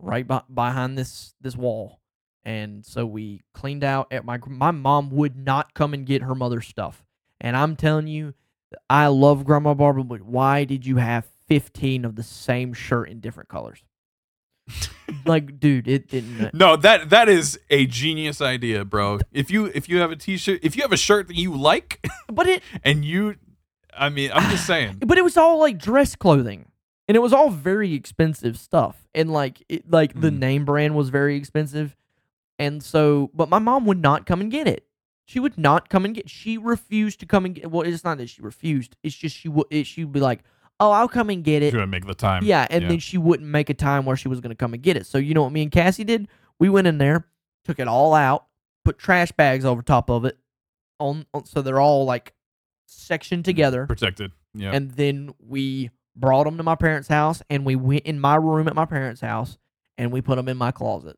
[0.00, 2.00] right be- behind this this wall,
[2.44, 4.12] and so we cleaned out.
[4.12, 7.04] At my my mom would not come and get her mother's stuff,
[7.40, 8.34] and I'm telling you,
[8.90, 13.20] I love Grandma Barbara, but why did you have 15 of the same shirt in
[13.20, 13.82] different colors?
[15.24, 16.52] like, dude, it didn't.
[16.52, 19.20] No, that that is a genius idea, bro.
[19.32, 22.06] If you if you have a t-shirt, if you have a shirt that you like,
[22.30, 23.36] But it, and you,
[23.96, 24.98] I mean, I'm just saying.
[25.06, 26.66] but it was all like dress clothing,
[27.08, 30.38] and it was all very expensive stuff, and like, it, like the Mm.
[30.38, 31.96] name brand was very expensive,
[32.58, 34.84] and so, but my mom would not come and get it.
[35.24, 36.30] She would not come and get.
[36.30, 37.70] She refused to come and get.
[37.70, 38.96] Well, it's not that she refused.
[39.02, 39.66] It's just she would.
[39.70, 40.42] It, she'd be like,
[40.80, 42.44] "Oh, I'll come and get it." You're gonna make the time.
[42.44, 42.88] Yeah, and Yeah.
[42.88, 45.04] then she wouldn't make a time where she was going to come and get it.
[45.06, 46.28] So you know what me and Cassie did?
[46.58, 47.26] We went in there,
[47.64, 48.46] took it all out,
[48.86, 50.38] put trash bags over top of it,
[50.98, 52.32] on, on so they're all like
[52.86, 54.32] sectioned together, protected.
[54.54, 54.72] Yeah.
[54.72, 58.68] and then we brought them to my parents' house, and we went in my room
[58.68, 59.58] at my parents' house,
[59.96, 61.16] and we put them in my closet.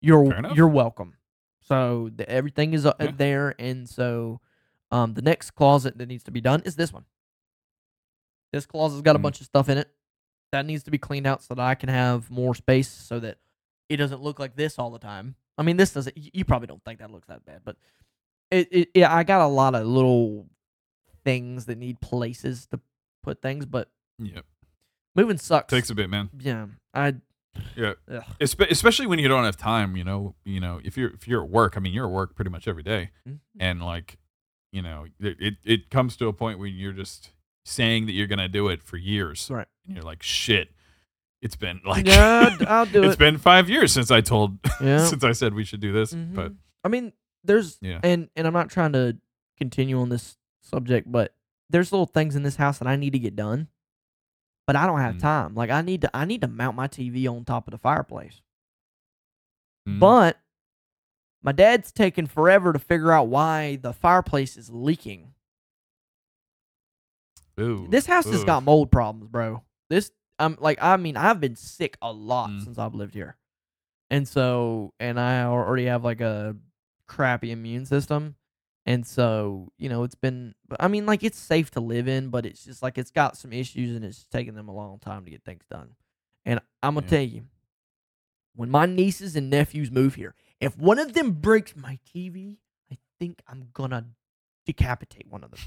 [0.00, 0.24] You're
[0.54, 1.14] you're welcome.
[1.62, 3.10] So the, everything is uh, Yeah.
[3.16, 4.40] there, and so
[4.90, 7.04] um, the next closet that needs to be done is this one.
[8.52, 9.22] This closet's got a Mm.
[9.22, 9.88] bunch of stuff in it
[10.52, 13.38] that needs to be cleaned out so that I can have more space, so that
[13.88, 15.36] it doesn't look like this all the time.
[15.56, 16.16] I mean, this doesn't.
[16.16, 17.76] You you probably don't think that looks that bad, but
[18.50, 20.46] it, it yeah, I got a lot of little
[21.24, 22.78] things that need places to
[23.24, 24.40] put things, but yeah.
[25.16, 25.70] moving sucks.
[25.70, 26.30] Takes a bit, man.
[26.38, 27.14] yeah, I
[27.76, 27.94] Yeah.
[28.40, 29.96] Espe- especially when you don't have time.
[29.96, 30.34] You know.
[30.44, 30.80] You know.
[30.84, 33.10] If you're if you're at work, I mean, you're at work pretty much every day,
[33.28, 33.38] Mhm.
[33.58, 34.18] and like,
[34.72, 37.30] you know, it it, it comes to a point where you're just
[37.64, 39.68] saying that you're gonna do it for years, Right.
[39.86, 40.70] and you're like, shit.
[41.42, 43.06] It's been like yeah, I'll do it.
[43.06, 45.04] It's been five years since I told Yeah.
[45.06, 46.12] since I said we should do this.
[46.14, 46.56] But Mhm.
[46.84, 47.12] I mean,
[47.44, 48.00] there's Yeah.
[48.02, 49.16] and and I'm not trying to
[49.58, 51.34] continue on this subject, but
[51.70, 53.68] there's little things in this house that I need to get done,
[54.66, 55.20] but I don't have Mm.
[55.20, 55.54] time.
[55.54, 58.40] Like I need to I need to mount my TV on top of the fireplace,
[59.88, 60.38] mm, but
[61.42, 65.34] my dad's taking forever to figure out why the fireplace is leaking.
[67.60, 69.62] ooh, This house has got mold problems, bro.
[69.90, 72.64] This I'm like I mean I've been sick a lot Mm.
[72.64, 73.36] since I've lived here,
[74.10, 76.56] and so and I already have like a
[77.06, 78.36] crappy immune system,
[78.86, 80.54] and so you know it's been.
[80.78, 83.52] I mean like it's safe to live in, but it's just like it's got some
[83.52, 85.90] issues and it's taking them a long time to get things done.
[86.44, 87.10] And I'm gonna Yeah.
[87.10, 87.42] tell you,
[88.54, 92.58] when my nieces and nephews move here, if one of them breaks my TV,
[92.92, 94.06] I think I'm gonna
[94.66, 95.60] decapitate one of them.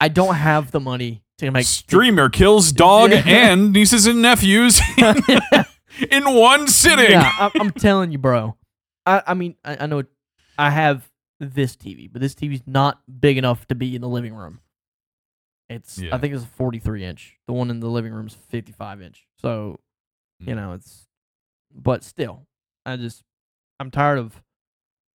[0.00, 4.80] I don't have the money to make streamer kills dog and nieces and nephews
[6.10, 7.10] in one sitting.
[7.12, 8.56] Yeah, I, I'm telling you, bro.
[9.06, 10.02] I, I mean, I, I know
[10.58, 11.08] I have
[11.44, 14.60] this TV, but this TV's not big enough to be in the living room.
[15.68, 16.14] It's Yeah.
[16.14, 17.38] I think it's a 43 inch.
[17.46, 19.26] The one in the living room is 55 inch.
[19.38, 19.80] So,
[20.40, 20.56] you Mm.
[20.56, 21.08] know, it's
[21.76, 22.46] but still,
[22.86, 23.24] I just
[23.80, 24.42] I'm tired of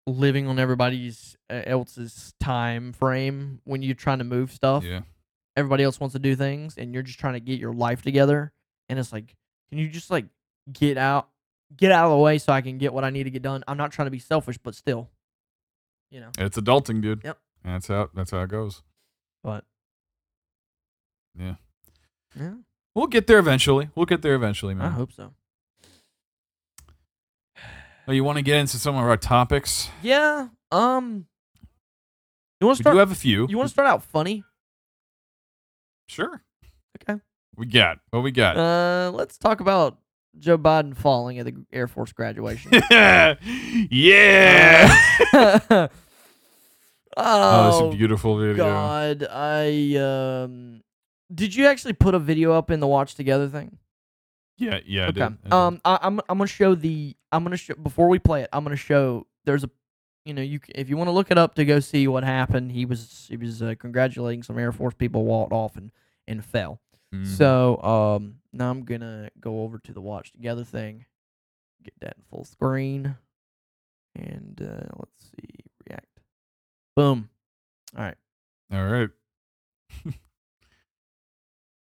[0.06, 5.02] living on everybody's uh, else's time frame when you're trying to move stuff Yeah.
[5.56, 8.52] everybody else wants to do things and you're just trying to get your life together
[8.88, 9.36] and it's like
[9.68, 10.26] can you just like
[10.72, 11.28] get out
[11.76, 13.62] get out of the way so i can get what i need to get done
[13.68, 15.08] i'm not trying to be selfish but still
[16.10, 17.22] you know It's adulting, dude.
[17.24, 17.38] Yep.
[17.64, 18.82] That's how that's how it goes.
[19.42, 19.64] but
[21.38, 21.54] Yeah.
[22.38, 22.54] yeah
[22.94, 23.88] We'll get there eventually.
[23.94, 24.86] We'll get there eventually, man.
[24.86, 25.32] i hope so
[28.08, 29.88] Oh, you want to get into some of our topics?
[30.02, 31.26] yeah um
[32.60, 33.46] you want to We do have a few.
[33.48, 34.44] you want to start out funny
[36.08, 36.42] Sure.
[37.02, 37.20] okay
[37.56, 37.98] we got?
[38.10, 38.56] What we got?
[38.56, 39.98] Uh, let's talk about
[40.38, 42.72] Joe Biden falling at the Air Force graduation.
[42.90, 43.36] yeah.
[45.32, 45.88] oh,
[47.16, 48.56] oh, it's a beautiful video.
[48.56, 50.82] God, I um,
[51.32, 53.78] did you actually put a video up in the Watch Together thing?
[54.56, 55.04] Yeah, yeah.
[55.04, 55.12] I okay.
[55.12, 55.52] did, I did.
[55.52, 58.48] Um, I, I'm I'm gonna show the I'm gonna show before we play it.
[58.52, 59.70] I'm gonna show there's a
[60.24, 62.72] you know you if you want to look it up to go see what happened.
[62.72, 65.90] He was he was uh, congratulating some Air Force people walked off and
[66.28, 66.80] and fell.
[67.14, 67.26] Mhm.
[67.26, 71.06] So um now I'm gonna go over to the Watch Together thing,
[71.82, 73.16] get that in full screen,
[74.14, 76.06] and uh, let's see react.
[76.96, 77.30] Boom.
[77.96, 78.16] All right.
[78.72, 79.10] All right.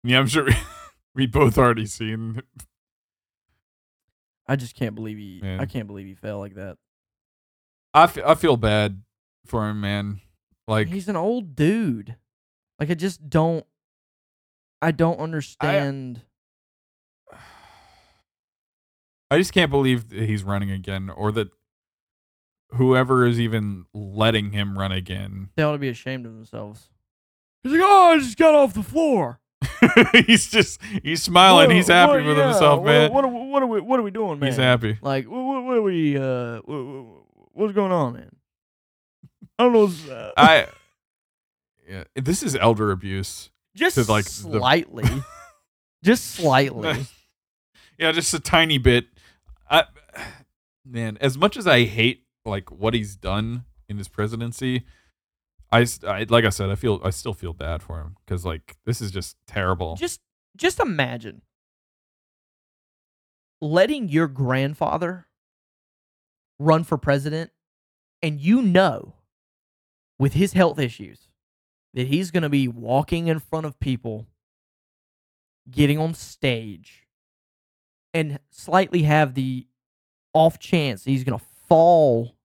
[0.04, 0.48] yeah, I'm sure
[1.14, 2.42] we both already seen.
[4.46, 5.40] I just can't believe he.
[5.60, 6.76] I can't believe he fell like that.
[7.94, 9.02] I, f- I feel bad
[9.46, 10.20] for him, man.
[10.66, 12.16] Like, He's an old dude.
[12.78, 13.64] Like I just don't.
[14.82, 16.20] I don't understand.
[19.30, 21.48] I just can't believe that he's running again, or that
[22.72, 25.48] whoever is even letting him run again.
[25.56, 26.90] they ought to be ashamed of themselves.
[27.62, 29.38] He's like, oh, I just got off the floor.
[30.26, 31.68] he's just he's smiling.
[31.68, 33.12] What- he's happy what- with yeah, himself, what- man.
[33.12, 33.80] What, are, what are we?
[33.80, 34.48] What are we doing, man?
[34.50, 34.98] he's happy.
[35.00, 36.16] Like, what, what, what are we?
[36.18, 38.30] Uh, what, what- what's going on, man?
[39.58, 39.84] I don't know.
[39.84, 40.66] what's, Uh, I
[41.88, 43.50] yeah, this is elder abuse.
[43.74, 45.04] Just to, like, the- slightly,
[46.04, 47.06] just slightly.
[47.98, 49.06] yeah, just a tiny bit.
[49.70, 49.84] I
[50.84, 54.84] man, as much as I hate like what he's done in his presidency,
[55.70, 55.86] I,
[56.28, 59.10] like I said, I feel I still feel bad for him because like this is
[59.10, 59.96] just terrible.
[59.96, 60.20] just,
[60.56, 61.42] just imagine
[63.62, 65.26] letting your grandfather
[66.58, 67.50] run for president,
[68.20, 69.14] and you know,
[70.18, 71.28] with his health issues,
[71.94, 74.26] that he's going to be walking in front of people,
[75.70, 77.06] getting on stage,
[78.14, 79.66] and slightly have the
[80.34, 82.36] off chance he's going to fall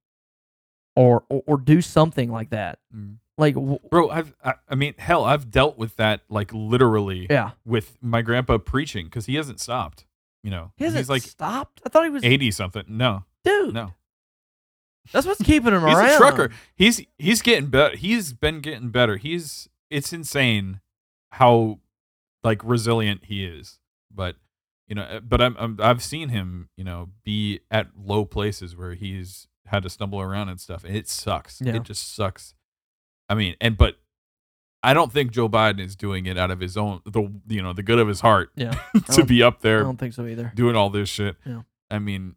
[0.95, 2.79] or, or or do something like that.
[2.95, 3.17] Mm.
[3.37, 7.51] Like, w- Bro, I've I, I mean, hell, I've dealt with that like literally yeah,
[7.65, 10.05] with my grandpa preaching because he hasn't stopped.
[10.43, 11.81] You know, he hasn't he's like stopped.
[11.85, 12.83] I thought he was eighty something.
[12.87, 13.73] No, dude.
[13.73, 13.93] no,
[15.11, 16.09] That's what's keeping him he's around.
[16.09, 16.51] a trucker.
[16.75, 17.95] He's he's getting better.
[17.95, 19.17] He's been getting better.
[19.17, 20.81] He's it's insane
[21.31, 21.79] how
[22.43, 23.79] like resilient he is.
[24.13, 24.35] But
[24.87, 28.75] you know, uh, but I'm, I'm I've seen him you know be at low places
[28.75, 30.83] where he's had to stumble around and stuff.
[30.83, 31.61] And it sucks.
[31.61, 31.75] Yeah.
[31.75, 32.53] It just sucks.
[33.29, 33.97] I mean, and but
[34.83, 37.73] I don't think Joe Biden is doing it out of his own the you know
[37.73, 38.79] the good of his heart Yeah,
[39.11, 39.81] to be up there.
[39.81, 40.51] I don't think so either.
[40.55, 41.35] doing all this shit.
[41.45, 41.61] Yeah.
[41.89, 42.35] I mean,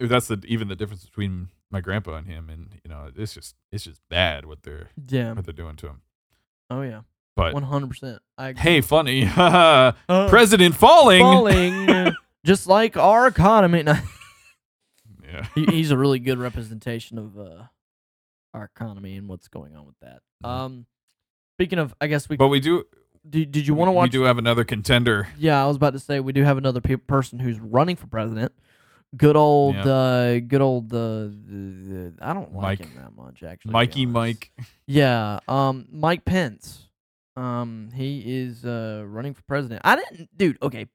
[0.00, 3.54] that's the even the difference between my grandpa and him, and you know, it's just
[3.72, 5.32] it's just bad what they're Yeah.
[5.32, 6.02] what they're doing to him.
[6.70, 7.02] Oh yeah.
[7.36, 8.20] But One hundred percent.
[8.36, 8.62] I agree.
[8.62, 9.92] hey, funny, Uh,
[10.28, 11.20] president falling.
[11.20, 12.12] falling,
[12.44, 13.84] just like our economy.
[15.24, 17.64] Yeah, he, he's a really good representation of uh,
[18.54, 20.20] our economy and what's going on with that.
[20.44, 20.48] Mhm.
[20.48, 20.86] Um,
[21.56, 22.84] speaking of, I guess we but we do.
[23.28, 23.52] did.
[23.52, 24.06] Did you want to watch?
[24.06, 25.28] we do have another contender.
[25.38, 28.06] Yeah, I was about to say we do have another pe- person who's running for
[28.06, 28.52] president.
[29.16, 30.92] Good old, uh, good old.
[30.92, 32.88] Uh, the, I don't like Mike.
[32.88, 33.72] him that much, actually.
[33.72, 34.06] Mikey.
[34.06, 34.50] Mike.
[34.86, 36.88] Yeah, um, Mike Pence.
[37.36, 39.82] Um, he is uh running for president.
[39.84, 40.56] I didn't, dude.
[40.62, 40.86] Okay,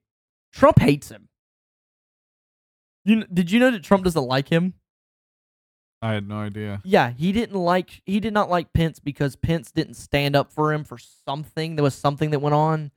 [0.52, 1.28] Trump hates him.
[3.04, 4.74] You did you know that Trump doesn't like him?
[6.02, 6.82] I had no idea.
[6.84, 10.72] Yeah, he didn't like he did not like Pence because Pence didn't stand up for
[10.72, 11.76] him for something.
[11.76, 12.90] There was something that went on,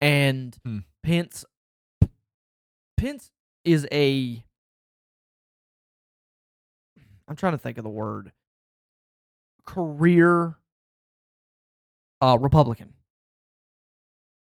[0.00, 0.78] and Hmm.
[1.02, 1.44] Pence
[2.96, 3.30] Pence
[3.64, 4.42] is a
[7.32, 8.30] I'm trying to think of the word
[9.64, 10.56] career
[12.20, 12.92] uh Republican.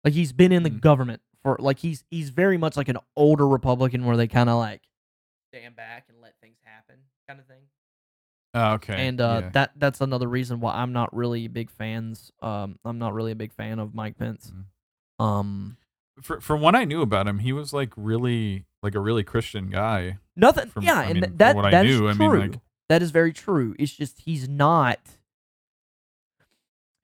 [0.04, 0.78] Like he's been in the Hmm.
[0.80, 4.58] government for like he's he's very much like an older Republican where they kind of
[4.58, 4.82] like
[5.54, 6.96] stand back and let things happen
[7.28, 7.62] kind of thing
[8.54, 9.08] Oh, okay.
[9.08, 9.50] and uh, yeah.
[9.54, 12.32] that that's another reason why I'm not really big fans.
[12.42, 14.52] Um, I'm not really a big fan of Mike Pence.
[15.20, 15.24] Mm.
[15.24, 15.78] Um,
[16.22, 19.70] Fr- from what I knew about him, he was like really like a really Christian
[19.70, 20.18] guy.
[20.36, 20.68] nothing.
[20.70, 22.32] From- yeah, I and mean, that what I that is knew, I true.
[22.40, 22.60] mean, like-
[22.92, 23.74] that is very true.
[23.80, 25.00] It's just he's not.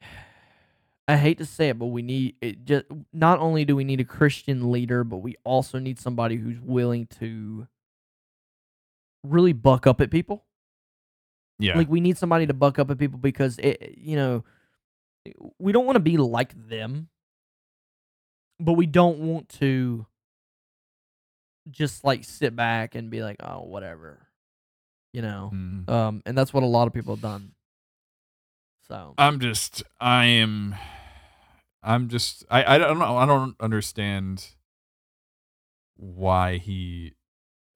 [1.08, 2.66] I hate to say it, but we need it.
[2.66, 6.60] Just not only do we need a Christian leader, but we also need somebody who's
[6.60, 7.68] willing to
[9.24, 10.44] really buck up at people.
[11.58, 11.78] Yeah.
[11.78, 14.44] Like we need somebody to buck up at people because it, you know,
[15.58, 17.08] we don't want to be like them,
[18.60, 20.06] but we don't want to
[21.72, 24.27] just like sit back and be like, oh, whatever,
[25.18, 25.50] you know.
[25.52, 25.90] Mhm.
[25.90, 27.54] Um, and that's what a lot of people have done.
[28.88, 30.76] So I'm just I am
[31.82, 34.50] I'm just I I don't know I don't understand
[35.96, 37.14] why he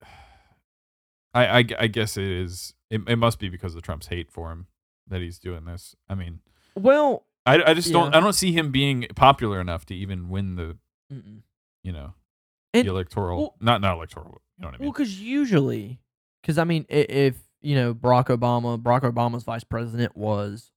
[1.33, 4.51] I, I, I guess it is it, it must be because of Trump's hate for
[4.51, 4.67] him
[5.07, 5.95] that he's doing this.
[6.07, 6.41] I mean,
[6.75, 10.57] Well, I, I just don't I don't see him being popular enough to even win
[10.57, 10.77] the
[11.11, 11.41] mm-mm.
[11.83, 12.13] you know
[12.71, 15.99] And- the electoral well- not not electoral you know what I mean well, because usually,
[16.41, 20.71] because I mean, i- if you know Barack Obama, Barack Obama's vice president was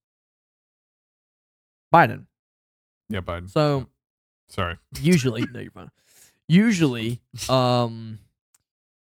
[1.95, 2.27] Biden.
[3.09, 3.87] yeah Biden So
[4.49, 5.91] sorry usually, no, you're fine.
[6.49, 8.19] Usually, um,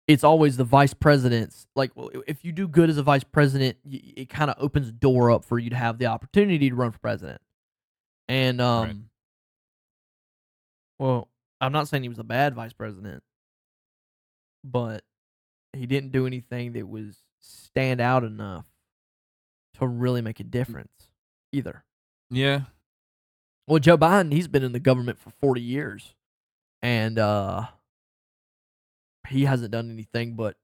[0.07, 1.65] it's always the vice president's.
[1.75, 4.85] Like, well, if you do good as a vice president, y- it kind of opens
[4.87, 7.41] the door up for you to have the opportunity to run for president.
[8.27, 8.95] And um, Right.
[10.99, 11.29] well,
[11.61, 13.23] I'm not saying he was a bad vice president,
[14.63, 15.03] but
[15.75, 18.65] he didn't do anything that was stand out enough
[19.79, 21.09] to really make a difference
[21.51, 21.83] either.
[22.29, 22.61] yeah
[23.67, 26.13] Well, Joe Biden, he's been in the government for 40 years.
[26.81, 27.67] And uh
[29.27, 30.55] he hasn't done anything but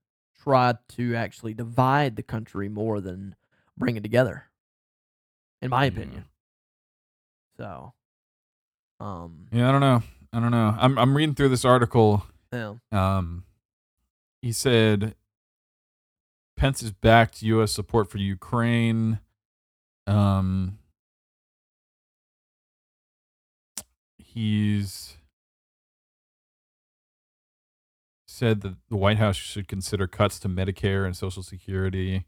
[0.44, 3.36] try to actually divide the country more than
[3.78, 4.46] bring it together.
[5.62, 5.90] In my Yeah.
[5.90, 6.26] opinion.
[7.58, 7.94] So
[9.00, 12.74] um yeah I don't know I don't know I'm I'm reading through this article yeah.
[12.92, 13.46] Um,
[14.42, 15.16] he said
[16.58, 17.72] Pence has backed U.S.
[17.72, 19.20] support for Ukraine.
[20.08, 20.78] Um,
[24.18, 25.18] he's
[28.28, 32.26] said that the White House should consider cuts to Medicare and Social Security.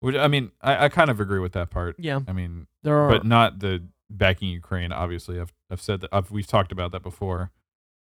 [0.00, 1.96] Which I mean, I, I kind of agree with that part.
[1.98, 2.20] Yeah.
[2.26, 4.92] I mean, There are but not the backing Ukraine.
[4.92, 7.50] Obviously, I've I've said that I've, we've talked about that before.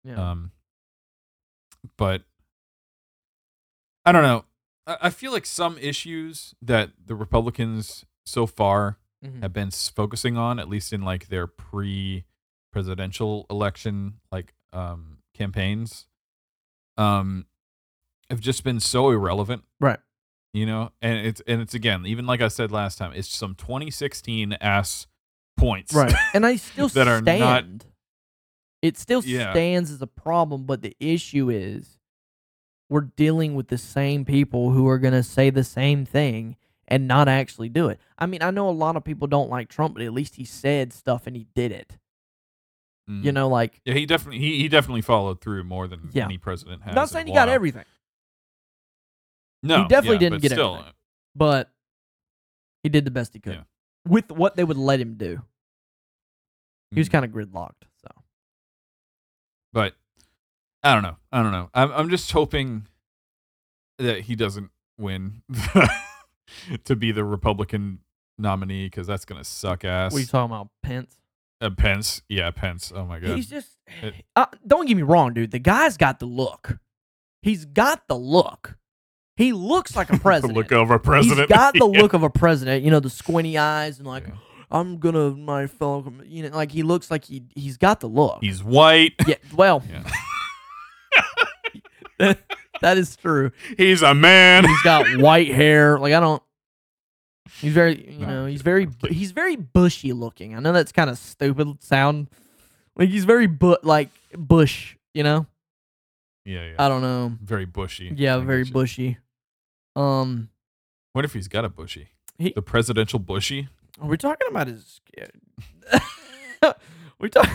[0.02, 0.32] yeah.
[0.32, 0.50] Um,
[1.96, 2.22] but
[4.04, 4.44] I don't know.
[4.86, 9.42] I, I feel like some issues that the Republicans so far Mhm.
[9.42, 16.06] have been focusing on, at least in like their pre-presidential election like um campaigns,
[16.98, 17.46] um,
[18.30, 19.64] have just been so irrelevant.
[19.80, 19.98] Right.
[20.52, 23.54] You know, and it's and it's again, even like I said last time, it's some
[23.54, 25.06] 2016 ass
[25.56, 25.94] points.
[25.94, 26.12] Right.
[26.34, 27.64] And I still that are not-
[28.82, 29.52] it still Yeah.
[29.52, 31.98] stands as a problem, but the issue is
[32.94, 36.54] we're dealing with the same people who are going to say the same thing
[36.86, 37.98] and not actually do it.
[38.16, 40.44] I mean, I know a lot of people don't like Trump, but at least he
[40.44, 41.98] said stuff and he did it.
[43.10, 43.24] Mm.
[43.24, 46.26] You know, like Yeah, he definitely he, he definitely followed through more than Yeah.
[46.26, 46.94] any president has.
[46.94, 47.84] not saying he got everything,
[49.64, 50.92] No, he definitely yeah, didn't get still, everything.
[51.34, 51.72] but
[52.84, 53.62] he did the best he could Yeah.
[54.06, 55.42] with what they would let him do.
[56.92, 58.22] He was mm, kind of gridlocked, so
[59.72, 59.96] But
[60.84, 61.16] I don't know.
[61.32, 61.70] I don't know.
[61.74, 62.86] I'm I'm just hoping
[63.98, 65.42] that he doesn't win
[66.84, 68.00] to be the Republican
[68.38, 70.12] nominee because that's gonna suck ass.
[70.12, 71.16] what are you talking about, Pence?
[71.60, 72.92] Uh, Pence, yeah, Pence.
[72.94, 73.36] Oh my god.
[73.36, 73.68] He's just
[74.02, 75.50] It- uh, don't get me wrong, dude.
[75.52, 76.78] The guy's got the look.
[77.42, 78.76] He's got the look.
[79.36, 80.54] He looks like a president.
[80.54, 81.48] the look of a president.
[81.48, 82.02] He's got the Yeah.
[82.02, 82.84] look of a president.
[82.84, 84.34] You know, the squinty eyes and like, Yeah.
[84.70, 86.12] I'm gonna my fellow.
[86.24, 88.38] You know, like he looks like he he's got the look.
[88.40, 89.12] He's white.
[89.26, 89.36] yeah.
[89.54, 90.02] Well, Yeah.
[92.80, 93.50] that is true.
[93.76, 94.64] He's a man.
[94.66, 95.98] He's got white hair.
[95.98, 96.42] Like I don't.
[97.60, 99.16] He's very, you know, he's very, I'm bu- kidding.
[99.18, 100.54] he's very bushy looking.
[100.56, 102.28] I know that's kind of stupid sound.
[102.96, 104.96] Like he's very but like bush.
[105.12, 105.46] You know,
[106.44, 106.74] Yeah, yeah.
[106.78, 107.36] I don't know.
[107.40, 108.12] very bushy.
[108.16, 109.18] Yeah, I very bushy.
[109.94, 110.48] Um,
[111.12, 112.08] What if he's got a bushy?
[112.38, 113.68] He- the presidential bushy?
[114.00, 115.00] are we talking about his?
[117.20, 117.48] we talk.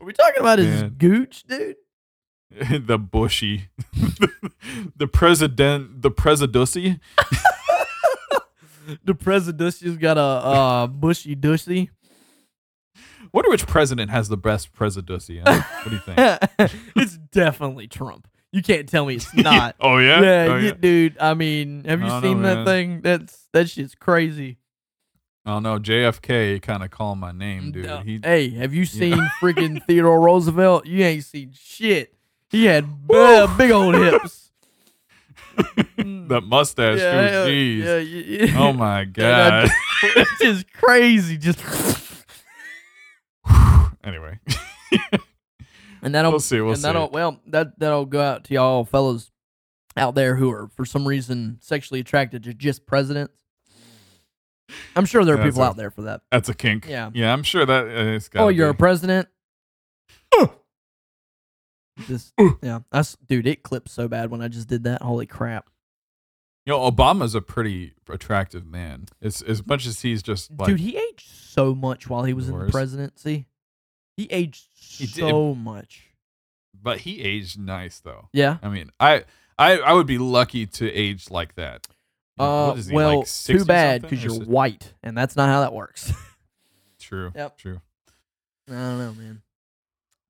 [0.00, 0.94] Are we talking about his Man.
[0.98, 1.76] gooch, dude?
[2.86, 3.68] the bushy.
[4.96, 6.98] the president the presidency?
[9.04, 11.90] The president's got a uh, bushy dushy.
[13.32, 15.38] Wonder which president has the best presidency.
[15.44, 15.62] Huh?
[15.84, 16.72] What do you think?
[16.96, 18.26] it's definitely Trump.
[18.50, 19.76] You can't tell me it's not.
[19.80, 20.20] oh yeah.
[20.20, 20.72] yeah, Oh, you- yeah.
[20.72, 21.18] dude.
[21.20, 23.00] I mean, have you seen know, that thing?
[23.02, 24.58] That's that shit's crazy.
[25.46, 27.86] Oh no, JFK kind of called my name, dude.
[27.86, 27.98] No.
[28.00, 28.86] He hey, have you Yeah.
[28.86, 30.86] seen freaking Theodore Roosevelt?
[30.86, 32.14] You ain't seen shit.
[32.50, 33.16] He had Woo.
[33.16, 34.46] uh, big old hips.
[35.98, 36.28] Mm.
[36.28, 37.78] that mustache, yeah, dude.
[37.84, 38.26] yeah, Jeez.
[38.40, 38.58] yeah, yeah.
[38.58, 39.70] Oh my And I- god.
[40.02, 41.36] it's just crazy.
[41.36, 41.58] Just
[44.04, 44.38] anyway.
[46.02, 47.12] and that'll We'll see, we'll and that'll see.
[47.14, 49.30] well that that'll go out to y'all fellas
[49.96, 53.34] out there who are for some reason sexually attracted to just presidents.
[54.96, 56.22] I'm sure there are people a- out there for that.
[56.30, 56.86] That's a kink.
[56.88, 57.10] Yeah.
[57.14, 59.28] Yeah, I'm sure that uh, it's got Oh, you're a president.
[62.06, 62.50] Just Uh.
[62.62, 63.46] yeah, that's dude.
[63.46, 65.02] It clipped so bad when I just did that.
[65.02, 65.68] Holy crap!
[66.64, 69.06] You know, Obama's a pretty attractive man.
[69.20, 72.48] As as much as he's just like Dude, he aged so much while he was
[72.48, 73.46] in the presidency.
[74.16, 75.28] He aged He did.
[75.28, 76.04] so much.
[76.82, 78.28] but he aged nice though.
[78.32, 78.56] Yeah.
[78.62, 79.24] I mean, I
[79.58, 81.86] I I would be lucky to age like that.
[82.40, 85.72] Uh, he, well, like 60 too bad because you're white, and that's not how that
[85.72, 86.12] works.
[87.00, 87.32] true.
[87.34, 87.58] Yep.
[87.58, 87.80] True.
[88.68, 89.42] I don't know, man.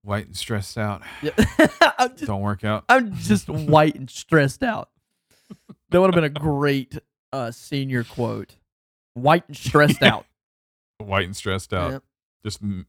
[0.02, 1.02] White and stressed out.
[1.22, 1.32] Yeah.
[1.36, 2.84] Just, Don't work out.
[2.88, 4.88] I'm just white and stressed out.
[5.90, 6.98] That would have been a great
[7.32, 8.56] uh, senior quote.
[9.14, 10.24] White and stressed out.
[10.98, 11.92] White and stressed out.
[11.92, 12.02] Yep.
[12.44, 12.86] Just m-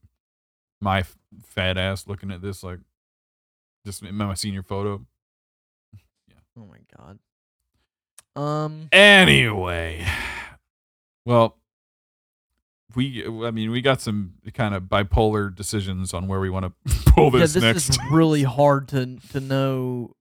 [0.79, 1.03] my
[1.43, 2.79] fat ass looking at this like
[3.85, 5.05] just in my senior photo.
[6.29, 6.35] Yeah.
[6.57, 7.19] Oh my god.
[8.35, 8.87] Um.
[8.91, 10.05] Anyway,
[11.25, 11.57] well,
[12.95, 17.03] we I mean we got some kind of bipolar decisions on where we want to
[17.11, 17.55] pull this.
[17.55, 17.89] Yeah, this, this next.
[17.89, 20.15] is really hard to to know.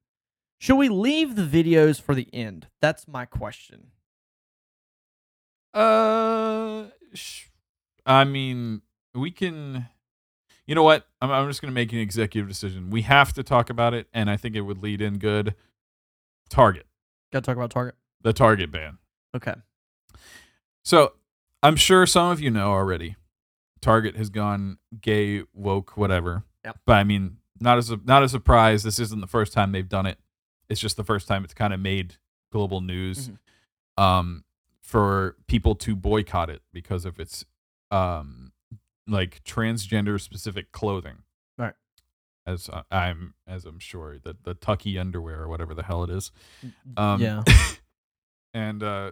[0.59, 2.67] Should we leave the videos for the end?
[2.83, 3.93] That's my question.
[5.73, 7.47] Uh, sh-
[8.05, 8.83] I mean,
[9.15, 9.89] we can.
[10.67, 11.07] You know what?
[11.21, 12.91] I'm, I'm just going to make an executive decision.
[12.91, 15.55] We have to talk about it, and I think it would lead in good.
[16.49, 16.87] Target,
[17.33, 17.95] Got to talk about Target.
[18.23, 18.99] The Target ban.
[19.35, 19.55] Okay.
[20.83, 21.13] So
[21.63, 23.17] I'm sure some of you know already.
[23.81, 26.45] Target has gone gay, woke, whatever.
[26.65, 26.79] Yep.
[26.87, 28.83] But I mean, not as a not a surprise.
[28.83, 30.19] This isn't the first time they've done it.
[30.69, 32.17] It's just the first time it's kind of made
[32.53, 33.31] global news.
[33.31, 34.03] Mhm.
[34.03, 34.45] Um,
[34.83, 37.45] for people to boycott it because of its
[37.91, 38.53] um
[39.07, 41.19] like transgender specific clothing.
[41.59, 41.75] Right.
[42.47, 46.11] As uh, I'm as I'm sure the the tucky underwear or whatever the hell it
[46.11, 46.31] is.
[46.97, 47.43] Um, yeah.
[48.55, 49.11] and uh,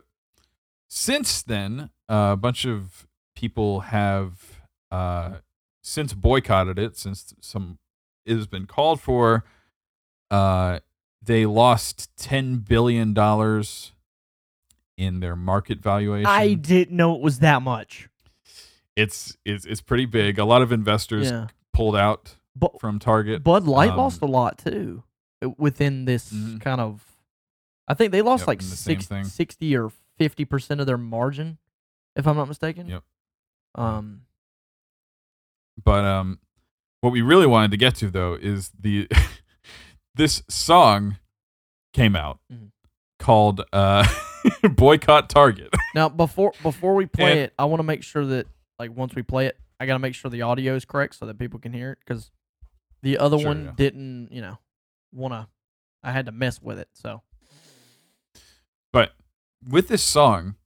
[0.89, 4.61] since then, uh, a bunch of people have
[4.91, 5.37] uh,
[5.83, 6.97] since boycotted it.
[6.97, 7.79] Since some
[8.27, 9.45] it has been called for,
[10.31, 10.81] uh,
[11.23, 13.93] they lost ten billion dollars
[14.97, 16.27] in their market valuation.
[16.27, 18.09] I didn't know it was that much.
[18.97, 20.39] it's it's it's pretty big.
[20.39, 21.47] A lot of investors Yeah.
[21.73, 23.45] pulled out But from Target.
[23.45, 25.05] Bud Light Um, lost a lot too
[25.45, 26.61] uh, within this Mhm.
[26.61, 27.08] kind of.
[27.89, 31.59] I think they lost Yep, like the same 60, 60 or 50% of their margin,
[32.15, 32.87] if I'm not mistaken.
[32.89, 33.03] Yep.
[33.77, 34.23] Um,
[35.83, 36.39] But um,
[37.01, 39.09] what we really wanted to get to though is the
[40.15, 41.19] this song
[41.93, 42.71] came out Mhm.
[43.19, 44.07] called uh,
[44.75, 48.47] "Boycott Target." now, before before we play And- it, I want to make sure that,
[48.79, 51.27] like, once we play it, I got to make sure the audio is correct so
[51.27, 51.99] that people can hear it.
[52.05, 52.31] Because
[53.03, 53.73] the other Sure, one yeah.
[53.77, 54.59] didn't, you know,
[55.13, 55.47] want to.
[56.03, 56.89] I had to mess with it.
[56.95, 57.23] So,
[58.93, 59.13] but
[59.67, 60.57] with this song,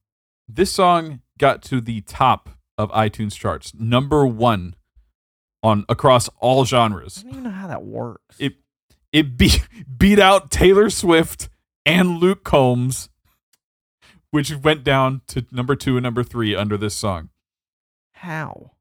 [0.47, 4.75] this song got to the top of iTunes charts, number one
[5.61, 7.19] on across all genres.
[7.19, 8.35] I don't even know how that works.
[8.39, 8.55] It
[9.11, 9.67] it beat
[9.97, 11.49] beat out Taylor Swift
[11.85, 13.09] and Luke Combs,
[14.31, 17.29] which went down to number two and number three under this song.
[18.13, 18.71] how?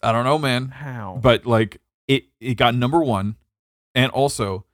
[0.00, 0.68] I don't know, man.
[0.68, 1.18] How?
[1.20, 3.36] but like it it got number one
[3.94, 4.64] and also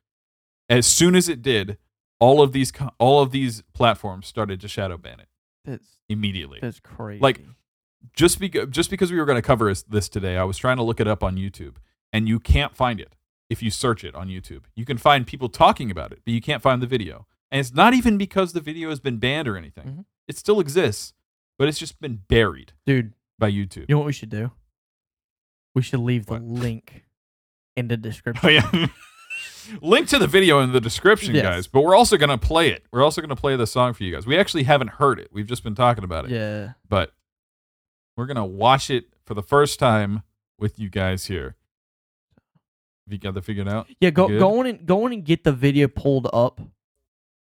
[0.68, 1.78] as soon as it did
[2.20, 5.28] all of these all of these platforms started to shadow ban it
[5.64, 7.20] that's immediately that's crazy.
[7.20, 7.40] Like
[8.14, 10.82] just because just because we were going to cover this- today i was trying to
[10.82, 11.76] look it up on youtube
[12.12, 13.14] and you can't find it
[13.50, 16.40] if you search it on youtube you can find people talking about it but you
[16.40, 19.56] can't find the video and it's not even because the video has been banned or
[19.56, 20.04] anything Mhm.
[20.28, 21.14] it still exists
[21.58, 24.50] but it's just been buried dude, by youtube You know what we should do?
[25.74, 26.42] We should leave the What?
[26.42, 27.04] link
[27.76, 28.46] in the description.
[28.48, 28.86] Oh yeah.
[29.80, 31.42] Link to the video in the description, Yes.
[31.44, 31.66] guys.
[31.66, 32.84] But we're also gonna play it.
[32.92, 34.26] We're also gonna play the song for you guys.
[34.26, 35.28] We actually haven't heard it.
[35.32, 36.30] We've just been talking about it.
[36.32, 36.72] Yeah.
[36.88, 37.12] But
[38.16, 40.22] we're gonna watch it for the first time
[40.58, 41.56] with you guys here.
[43.06, 43.86] Have you got that figured out?
[44.00, 44.38] Yeah, go good?
[44.38, 46.60] go on and go on and get the video pulled up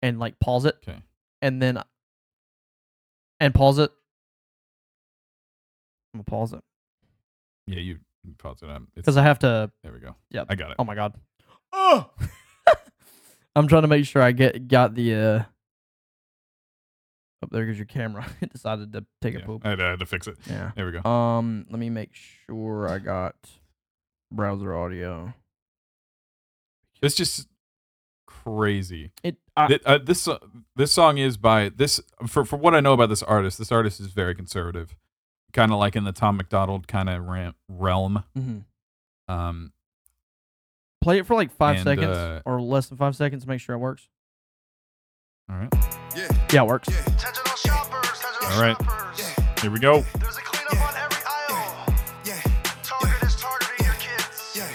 [0.01, 0.75] and like pause it.
[0.87, 0.99] Okay.
[1.41, 1.81] And then
[3.39, 3.91] and pause it.
[6.13, 6.63] I'm gonna pause it.
[7.67, 7.99] Yeah, you
[8.37, 8.81] pause it.
[8.95, 10.15] Because I have to there we go.
[10.31, 10.47] Yep.
[10.49, 10.75] I got it.
[10.79, 11.13] oh my god.
[11.73, 12.09] Oh
[13.55, 15.43] I'm trying to make sure I get got the uh
[17.43, 18.25] up there goes your camera.
[18.41, 19.65] It decided to take a poop.
[19.65, 20.37] I, had, I had to fix it.
[20.49, 20.71] Yeah.
[20.75, 21.07] There we go.
[21.09, 23.35] Um, let me make sure I got
[24.31, 25.33] browser audio.
[27.01, 27.47] It's just
[28.25, 29.11] crazy.
[29.23, 30.39] It I, Th- uh, this uh,
[30.75, 33.57] this song is by this for for what I know about this artist.
[33.59, 34.95] This artist is very conservative,
[35.53, 37.23] kind of like in the Tom MacDonald kind of
[37.67, 38.23] realm.
[38.37, 38.63] mhm.
[39.27, 39.73] Um,
[41.07, 43.47] play it for like five And, seconds uh, or less than five seconds.
[43.47, 44.09] Make sure it works.
[45.49, 45.73] all right,
[46.17, 46.89] Yeah, Yeah, it works.
[46.91, 46.99] yeah.
[46.99, 48.77] Attention all shoppers, attention All right.
[49.17, 50.01] Yeah, here we go.
[50.19, 51.95] there's a cleanup on every aisle.
[52.25, 52.41] Yeah,
[52.83, 54.51] Target is targeting your kids.
[54.53, 54.67] Yeah.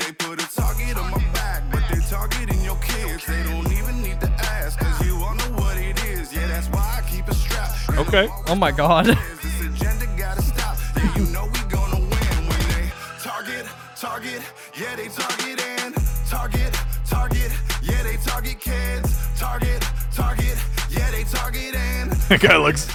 [0.00, 3.24] They put a target on my back, but they targeting your kids.
[3.26, 6.32] They don't even need to ask, cause you all know what it is.
[6.34, 7.90] Yeah, that's why I keep it strapped.
[7.96, 8.26] Okay.
[8.48, 9.06] Oh my God.
[9.06, 10.76] This agenda gotta stop.
[10.96, 11.26] Yeah, you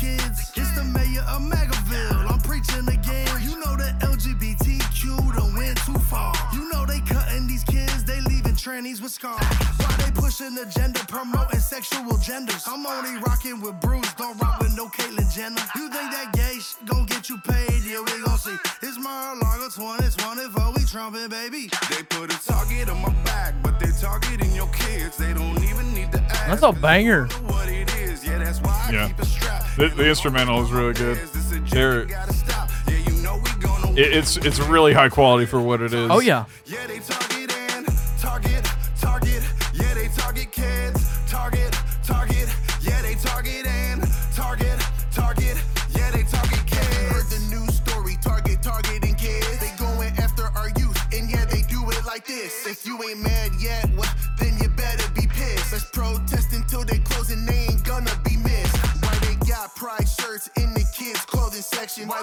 [0.00, 2.30] kids, It's the mayor of Megaville.
[2.30, 3.28] I'm preaching again.
[3.42, 6.34] You know the LGBTQ done went too far.
[6.52, 9.40] You know they cutting these kids, they leaving trannies with scars.
[9.80, 12.64] Why they pushing agenda, promoting sexual genders?
[12.66, 15.64] I'm only rocking with Bruce, don't rock with no Caitlyn Jenner.
[15.76, 17.82] You think that gay shit gon' get you paid?
[17.84, 18.56] Yeah, we gon' see.
[18.82, 21.70] It's Mar-a-Lago 2024, we trumping, baby.
[21.90, 25.16] They put a target on my back, but they targeting your kids.
[25.16, 26.60] They don't even need to ask.
[26.60, 27.26] That's a banger.
[27.46, 29.28] What it is, yeah, that's why I keep it.
[29.76, 31.16] The, the instrumental is really good.
[31.16, 32.68] This They're, gotta stop.
[32.86, 36.10] Yeah, you know we gonna it, it's it's really high quality for what it is.
[36.10, 36.44] Oh yeah.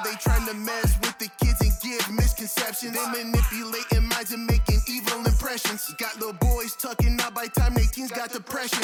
[0.04, 0.12] Section?
[0.12, 2.94] Why they trying to mess with the kids and give misconceptions?
[2.94, 5.94] They manipulating minds and making evil impressions.
[5.98, 8.80] Got little boys tucking out by time they teens got depression.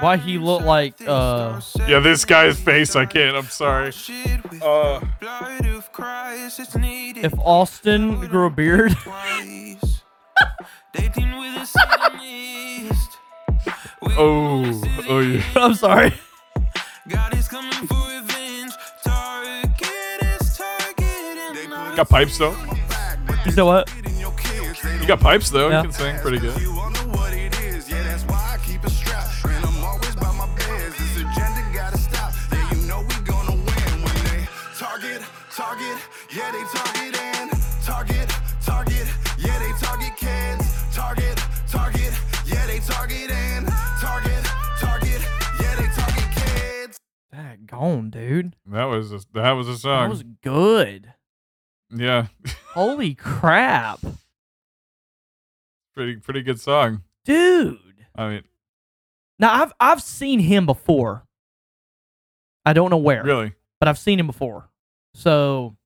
[0.00, 3.36] Why he look like uh Yeah, this guy's face, I can't.
[3.36, 3.92] I'm sorry.
[4.62, 5.00] Uh,
[7.16, 8.96] if Austin grew a beard?
[14.02, 15.42] oh, oh yeah.
[15.56, 16.12] I'm sorry.
[17.10, 18.72] God is coming for revenge.
[19.02, 21.70] Target is targeting.
[21.96, 22.54] Got pipes though.
[23.46, 23.92] You know what?
[25.00, 25.70] You got pipes though.
[25.70, 25.82] Yeah.
[25.82, 26.60] You can sing pretty good.
[26.60, 29.44] You all know what it is, yeah, that's why I keep it strapped.
[29.44, 30.96] And I'm always by my biz.
[30.96, 32.32] This agenda gotta stop.
[32.52, 34.46] Yeah, you know we gonna win when they
[34.78, 35.22] target,
[35.54, 35.98] target,
[36.32, 36.64] yeah, they.
[37.82, 38.28] Target,
[38.64, 39.08] target,
[39.38, 40.94] yeah, they target kids.
[40.94, 41.36] Target,
[41.68, 42.12] target,
[42.46, 43.28] yeah, they targeting.
[43.28, 43.39] Target,
[47.42, 48.54] That gone, dude.
[48.66, 50.04] That was a, that was a song.
[50.04, 51.14] That was good.
[51.90, 52.26] yeah,
[52.74, 54.00] Holy crap.
[55.94, 57.02] pretty pretty good song.
[57.24, 57.78] Dude.
[58.14, 58.42] I mean,
[59.38, 61.24] Now I've I've seen him before.
[62.66, 63.24] I don't know where.
[63.24, 63.54] really.
[63.78, 64.68] But I've seen him before.
[65.14, 65.76] So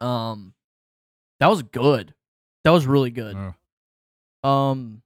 [0.00, 0.52] um
[1.38, 2.12] that was good.
[2.64, 3.36] That was really good.
[4.42, 4.48] Oh.
[4.48, 5.02] Um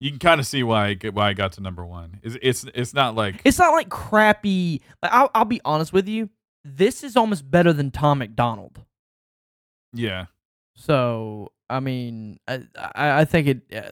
[0.00, 2.20] You can kind of see why I get, why I got to number one.
[2.22, 6.08] It's it's it's not like it's not like crappy like, I'll I'll be honest with
[6.08, 6.30] you.
[6.64, 8.80] This is almost better than Tom MacDonald.
[9.92, 10.26] yeah.
[10.76, 13.90] So I mean, I I, I think it uh,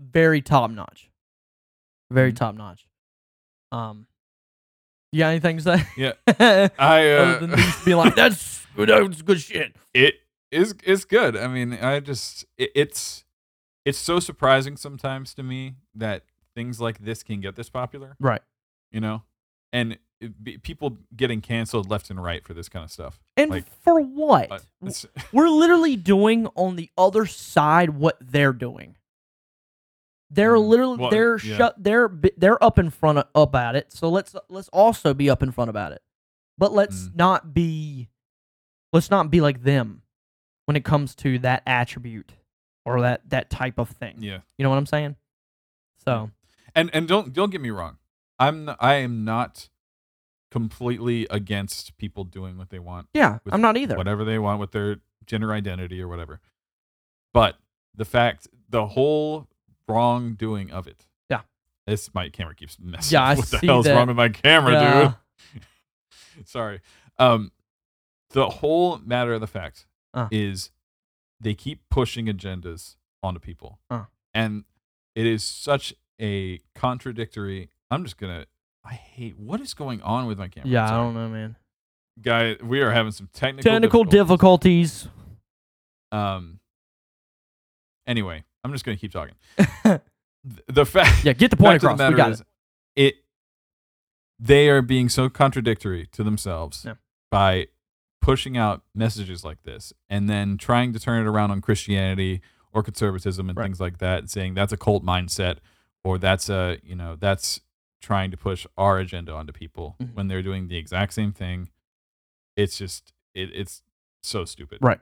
[0.00, 1.10] very top notch,
[2.10, 2.36] very Mhm.
[2.36, 2.86] top notch.
[3.70, 4.06] Um,
[5.12, 5.86] you got anything to say?
[5.96, 6.12] Yeah.
[6.78, 9.76] I uh, than these being like that's good, that's good shit.
[9.92, 10.14] it
[10.50, 11.36] is it's good.
[11.36, 13.21] I mean, I just it, it's
[13.84, 16.22] it's so surprising sometimes to me that
[16.54, 18.16] things like this can get this popular.
[18.20, 18.42] Right.
[18.90, 19.22] You know,
[19.72, 19.98] and
[20.42, 23.20] be, people getting canceled left and right for this kind of stuff.
[23.36, 24.52] And Like, for what?
[24.52, 24.90] Uh,
[25.32, 28.96] We're literally doing on the other side what they're doing.
[30.30, 31.56] They're Mm, literally well, they're yeah.
[31.56, 33.92] shut they're they're up in front of, up at it.
[33.92, 36.02] So let's let's also be up in front about it.
[36.56, 37.16] But let's Mm.
[37.16, 38.08] not be
[38.92, 40.02] let's not be like them
[40.66, 42.32] when it comes to that attribute
[42.84, 44.16] or that that type of thing.
[44.18, 44.38] yeah.
[44.58, 45.16] You know what I'm saying?
[46.04, 46.30] So,
[46.74, 47.98] and and don't don't get me wrong
[48.38, 49.68] i'm I am not
[50.50, 53.96] completely against people doing what they want yeah, I'm not either.
[53.96, 56.40] whatever they want with their gender identity or whatever
[57.32, 57.56] but
[57.94, 59.48] the fact the whole
[59.86, 61.42] wrongdoing of it Yeah.
[61.86, 63.94] this my camera keeps messing Yeah, I what the hell's that.
[63.94, 65.12] wrong with my camera Yeah.
[65.54, 66.80] dude sorry
[67.18, 67.52] um
[68.30, 70.26] the whole matter of the fact Uh.
[70.32, 70.71] is
[71.42, 74.04] they keep pushing agendas onto people Uh.
[74.32, 74.64] and
[75.14, 78.46] it is such a contradictory i'm just gonna
[78.84, 81.56] i hate what is going on with my camera Yeah, I don't know, man.
[82.20, 85.02] guy we are having some technical Technical difficulties.
[85.02, 85.08] difficulties.
[86.12, 86.60] um
[88.06, 89.34] anyway i'm just gonna keep talking
[90.68, 92.10] the fact yeah, get the point of the across.
[92.10, 92.46] We got is, it.
[92.96, 93.14] it
[94.40, 96.94] they are being so contradictory to themselves Yeah.
[97.30, 97.68] by
[98.22, 102.40] pushing out messages like this and then trying to turn it around on Christianity
[102.72, 103.64] or conservatism and Right.
[103.66, 105.58] things like that, and saying that's a cult mindset
[106.04, 107.60] or that's a you know that's
[108.00, 110.14] trying to push our agenda onto people Mhm.
[110.14, 111.68] when they're doing the exact same thing.
[112.56, 113.82] It's just it, it's
[114.22, 114.78] so stupid.
[114.80, 115.00] Right.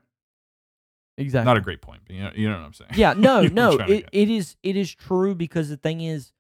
[1.17, 1.45] Exactly.
[1.45, 2.91] Not a great point, but you know, you know what I'm saying.
[2.95, 3.83] Yeah, no, You know what no.
[3.85, 6.33] I'm trying to It, it is it is true because the thing is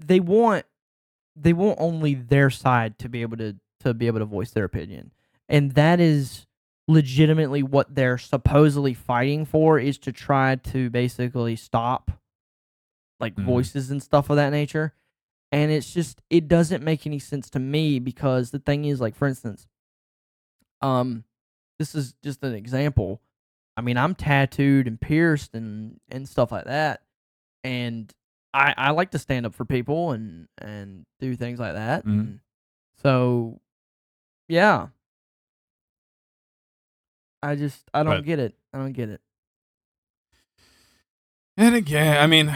[0.00, 0.66] they want
[1.36, 4.64] they want only their side to be able to to be able to voice their
[4.64, 5.10] opinion.
[5.52, 6.46] And that is
[6.88, 12.10] legitimately what they're supposedly fighting for is to try to basically stop
[13.20, 13.44] like Mhm.
[13.44, 14.94] voices and stuff of that nature.
[15.52, 19.14] And it's just it doesn't make any sense to me because the thing is like
[19.14, 19.68] for instance
[20.80, 21.24] um
[21.78, 23.20] this is just an example.
[23.76, 27.02] I mean, I'm tattooed and pierced and and stuff like that,
[27.64, 28.12] and
[28.54, 32.04] I I like to stand up for people and and do things like that.
[32.04, 32.20] Mhm.
[32.20, 32.40] and
[33.02, 33.60] so,
[34.48, 34.88] yeah,
[37.42, 38.54] I just I don't But- get it.
[38.72, 39.20] I don't get it.
[41.56, 42.54] And again, I mean,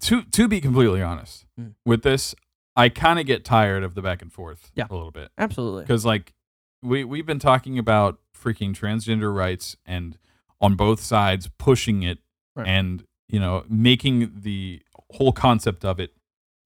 [0.00, 1.74] to to be completely honest Mm.
[1.84, 2.34] with this,
[2.76, 4.86] I kind of get tired of the back and forth Yeah.
[4.90, 5.82] a little bit Absolutely.
[5.82, 6.34] because like
[6.82, 10.18] we we've been talking about freaking transgender rights and
[10.60, 12.18] on both sides pushing it
[12.54, 12.66] Right.
[12.68, 14.82] and you know making the
[15.14, 16.14] whole concept of it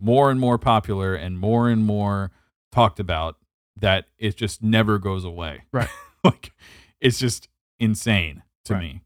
[0.01, 2.33] more and more popular and more and more
[2.73, 3.37] talked about
[3.77, 5.89] that it just never goes away Right.
[6.25, 6.53] like
[7.01, 7.49] it's just
[7.79, 8.83] insane to Right.
[8.83, 9.01] me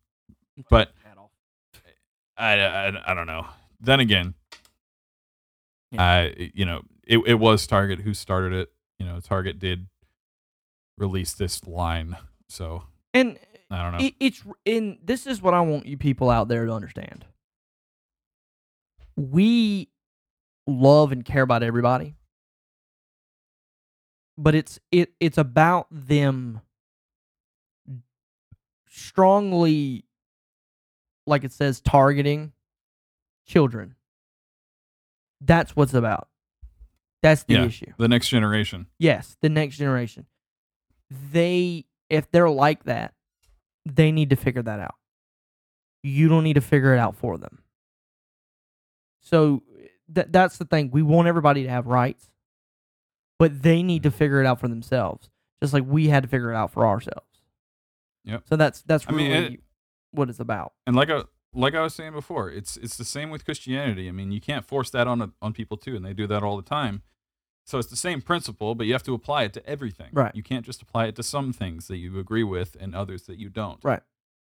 [0.70, 0.92] but
[2.36, 3.46] I, I, I don't know.
[3.80, 4.34] Then again,
[5.96, 8.72] I you know it it was Target who started it.
[8.98, 9.86] You know, Target did
[10.98, 12.16] release this line,
[12.48, 13.38] so And
[13.70, 14.04] I don't know.
[14.06, 17.24] it, it's in this is what I want you people out there to understand.
[19.16, 19.90] We
[20.66, 22.16] love and care about everybody,
[24.36, 26.60] but it's it it's about them
[28.94, 30.04] strongly,
[31.26, 32.52] like it says, targeting
[33.44, 33.96] children.
[35.40, 36.28] That's what's about.
[37.22, 37.64] That's the Yeah.
[37.64, 37.92] issue.
[37.98, 38.86] the next generation.
[38.98, 40.26] Yes, the next generation.
[41.10, 43.14] They, if they're like that,
[43.84, 44.94] they need to figure that out.
[46.02, 47.62] You don't need to figure it out for them.
[49.20, 49.62] So
[50.08, 50.90] that that's the thing.
[50.90, 52.30] We want everybody to have rights,
[53.38, 55.30] but they need to figure it out for themselves,
[55.62, 57.33] just like we had to figure it out for ourselves.
[58.24, 58.44] Yep.
[58.48, 59.60] So that's that's I mean, really it-
[60.12, 60.72] what it's about.
[60.86, 61.22] And like I
[61.54, 64.08] like I was saying before, it's it's the same with Christianity.
[64.08, 66.56] I mean, you can't force that on on people too, and they do that all
[66.56, 67.02] the time.
[67.66, 70.08] So it's the same principle, but you have to apply it to everything.
[70.12, 70.34] Right.
[70.34, 73.38] You can't just apply it to some things that you agree with and others that
[73.38, 73.82] you don't.
[73.82, 74.02] Right.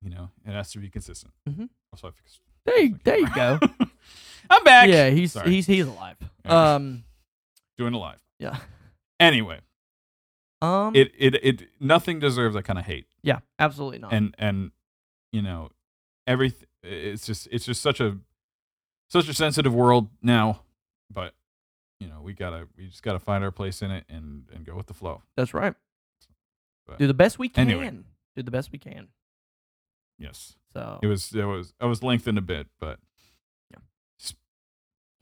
[0.02, 1.34] You know, it has to be consistent.
[1.50, 1.66] Mm-hmm.
[1.94, 2.42] Also, I fixed.
[2.66, 3.60] There you, there you go.
[4.50, 4.90] I'm back.
[4.90, 5.50] yeah, he's Sorry.
[5.52, 6.18] he's he's alive.
[6.46, 6.74] Yeah.
[6.76, 7.04] Um,
[7.78, 8.20] doing it live.
[8.40, 8.58] yeah.
[9.22, 9.60] Anyway,
[10.62, 14.12] Um, it it it nothing deserves that kind of hate, yeah, absolutely not.
[14.14, 14.72] and and
[15.32, 15.70] you know,
[16.26, 16.68] everything.
[16.84, 18.18] It's just it's just such a
[19.10, 20.62] such a sensitive world now,
[21.12, 21.34] but
[22.00, 24.76] you know we gotta we just gotta find our place in it and and go
[24.76, 25.22] with the flow.
[25.36, 25.76] That's right.
[26.88, 27.70] But Do the best we can.
[27.70, 27.92] anyway.
[28.36, 29.10] Do the best we can.
[30.18, 33.00] Yes, So it was it was I was lengthened a bit, but
[33.70, 33.78] Yeah.
[34.20, 34.34] S-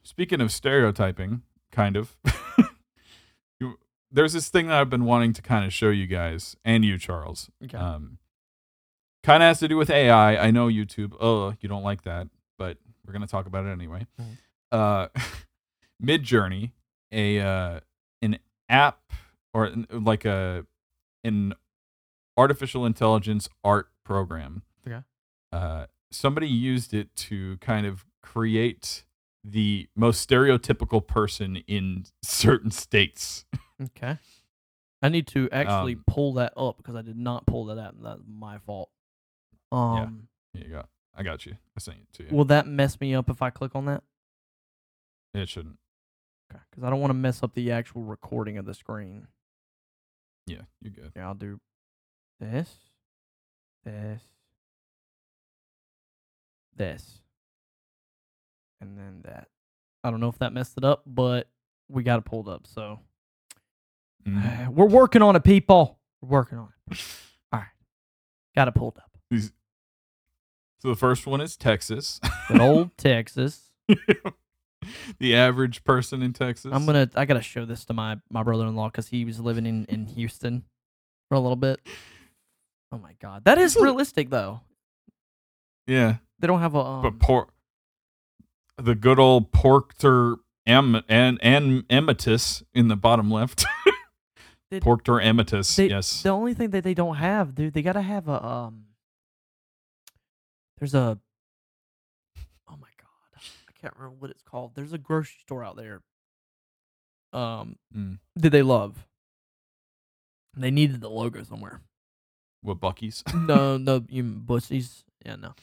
[0.02, 2.16] speaking of stereotyping, kind of.
[4.16, 6.98] there's this thing that I've been wanting to kind of show you guys and you,
[6.98, 7.50] Charles.
[7.64, 7.76] okay.
[7.76, 8.18] Um,
[9.22, 10.36] kind of has to do with AI.
[10.36, 11.14] I know YouTube.
[11.20, 14.06] Oh, you don't like that, but we're gonna talk about it anyway.
[14.20, 14.38] Mhm.
[14.72, 15.08] Uh,
[16.02, 16.72] Midjourney,
[17.12, 17.80] a uh,
[18.22, 18.38] an
[18.68, 19.12] app
[19.54, 20.66] or like a
[21.24, 21.54] an
[22.36, 24.62] artificial intelligence art program.
[24.86, 25.02] Okay.
[25.52, 29.04] Uh, somebody used it to kind of create
[29.42, 33.44] the most stereotypical person in certain states.
[33.82, 34.18] okay.
[35.02, 37.94] I need to actually um, pull that up because I did not pull that up.
[37.96, 38.90] and That's my fault.
[39.70, 40.84] Um, Here you go.
[41.14, 41.56] I got you.
[41.76, 42.28] I sent it to you.
[42.36, 44.02] will that mess me up if I click on that?
[45.34, 45.78] it shouldn't.
[46.50, 49.26] Okay, because I don't want to mess up the actual recording of the screen.
[50.46, 51.12] Yeah, you're good.
[51.14, 51.60] Yeah, I'll do
[52.40, 52.70] this,
[53.84, 54.22] this,
[56.74, 57.20] this,
[58.80, 59.48] and then that.
[60.04, 61.48] I don't know if that messed it up, but
[61.88, 62.66] we got it pulled up.
[62.66, 63.00] So
[64.26, 64.68] Mhm.
[64.68, 65.98] we're working on it, people.
[66.20, 66.98] We're working on it.
[67.52, 67.68] All right,
[68.54, 69.10] got it pulled up.
[69.30, 69.52] These-
[70.80, 72.20] So the first one is Texas.
[72.48, 73.70] Good old Texas.
[75.18, 76.72] the average person in Texas.
[76.74, 77.08] I'm gonna.
[77.14, 80.64] I gotta show this to my my brother-in-law because he was living in in Houston
[81.28, 81.80] for a little bit.
[82.92, 84.60] Oh my god, that is realistic though.
[85.86, 86.80] Yeah, They don't have a.
[86.80, 87.48] Um, but por-
[88.76, 93.64] the good old Porter em- and and Emmetus in the bottom left.
[94.76, 95.74] Did- Porter Emmetus.
[95.76, 96.22] They- yes.
[96.22, 98.84] The only thing that they don't have, dude, they gotta have a um.
[100.78, 101.18] There's a.
[102.68, 104.74] Oh my god, I can't remember what it's called.
[104.74, 106.02] There's a grocery store out there.
[107.32, 108.18] Um, Mm.
[108.36, 109.06] that they love.
[110.56, 111.82] They needed the logo somewhere.
[112.62, 113.22] What Buc-ee's?
[113.34, 115.02] no, no, you bussies.
[115.24, 115.54] Yeah, no.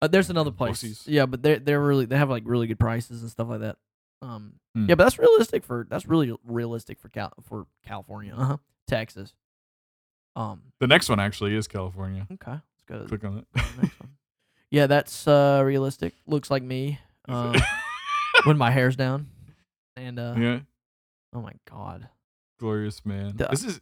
[0.00, 0.82] Uh, there's another place.
[0.82, 1.02] Bussies.
[1.06, 3.76] Yeah, but they're they're really they have like really good prices and stuff like that.
[4.22, 4.86] Um, Hmm.
[4.88, 8.34] yeah, but that's realistic for that's really realistic for Cal for California.
[8.34, 8.56] Uh huh.
[8.88, 9.34] Texas.
[10.36, 10.62] Um.
[10.80, 12.26] The next one actually is California.
[12.32, 12.52] Okay.
[12.52, 13.46] Let's go Click on it.
[13.54, 14.10] next one.
[14.70, 16.14] Yeah, that's uh realistic.
[16.26, 16.98] Looks like me.
[17.28, 17.60] Uh,
[18.44, 19.26] when my hair's down.
[19.96, 20.60] And uh, yeah,
[21.34, 22.08] oh my god.
[22.58, 23.36] glorious man.
[23.36, 23.48] Duh.
[23.50, 23.80] This is.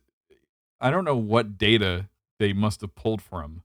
[0.81, 2.09] I don't know what data
[2.41, 3.63] they must have pulled from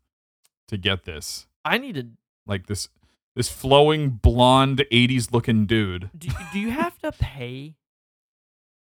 [0.67, 1.47] to get this.
[1.63, 2.07] I need to.
[2.45, 2.89] Like this,
[3.35, 7.75] this flowing blonde '80s looking dude Do, do you have to pay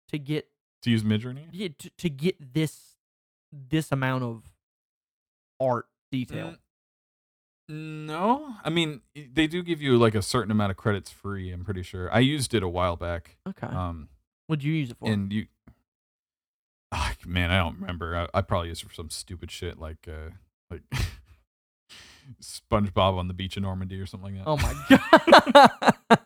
[0.08, 0.48] to get
[0.82, 1.46] to use Midjourney.
[1.50, 2.94] yeah, to, to get this
[3.52, 4.42] this amount of
[5.60, 6.56] art detail?
[7.70, 11.50] Mm, No, I mean they do give you like a certain amount of credits free.
[11.50, 12.12] I'm pretty sure.
[12.14, 13.36] I used it a while back.
[13.48, 13.66] Okay.
[13.66, 14.08] Um,
[14.46, 15.10] What'd you use it for?
[15.10, 15.46] and you,
[16.92, 18.14] Ah, man, I don't remember.
[18.16, 20.30] I, I probably used it for some stupid shit like uh
[20.70, 20.82] like
[22.42, 24.48] SpongeBob on the beach in Normandy or something like that.
[24.48, 26.18] oh my god.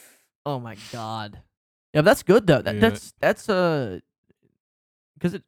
[0.46, 1.42] oh my god.
[1.92, 2.62] Yeah, that's good though.
[2.62, 2.80] That, Yeah.
[2.80, 4.00] That's that's uh,
[5.14, 5.42] because it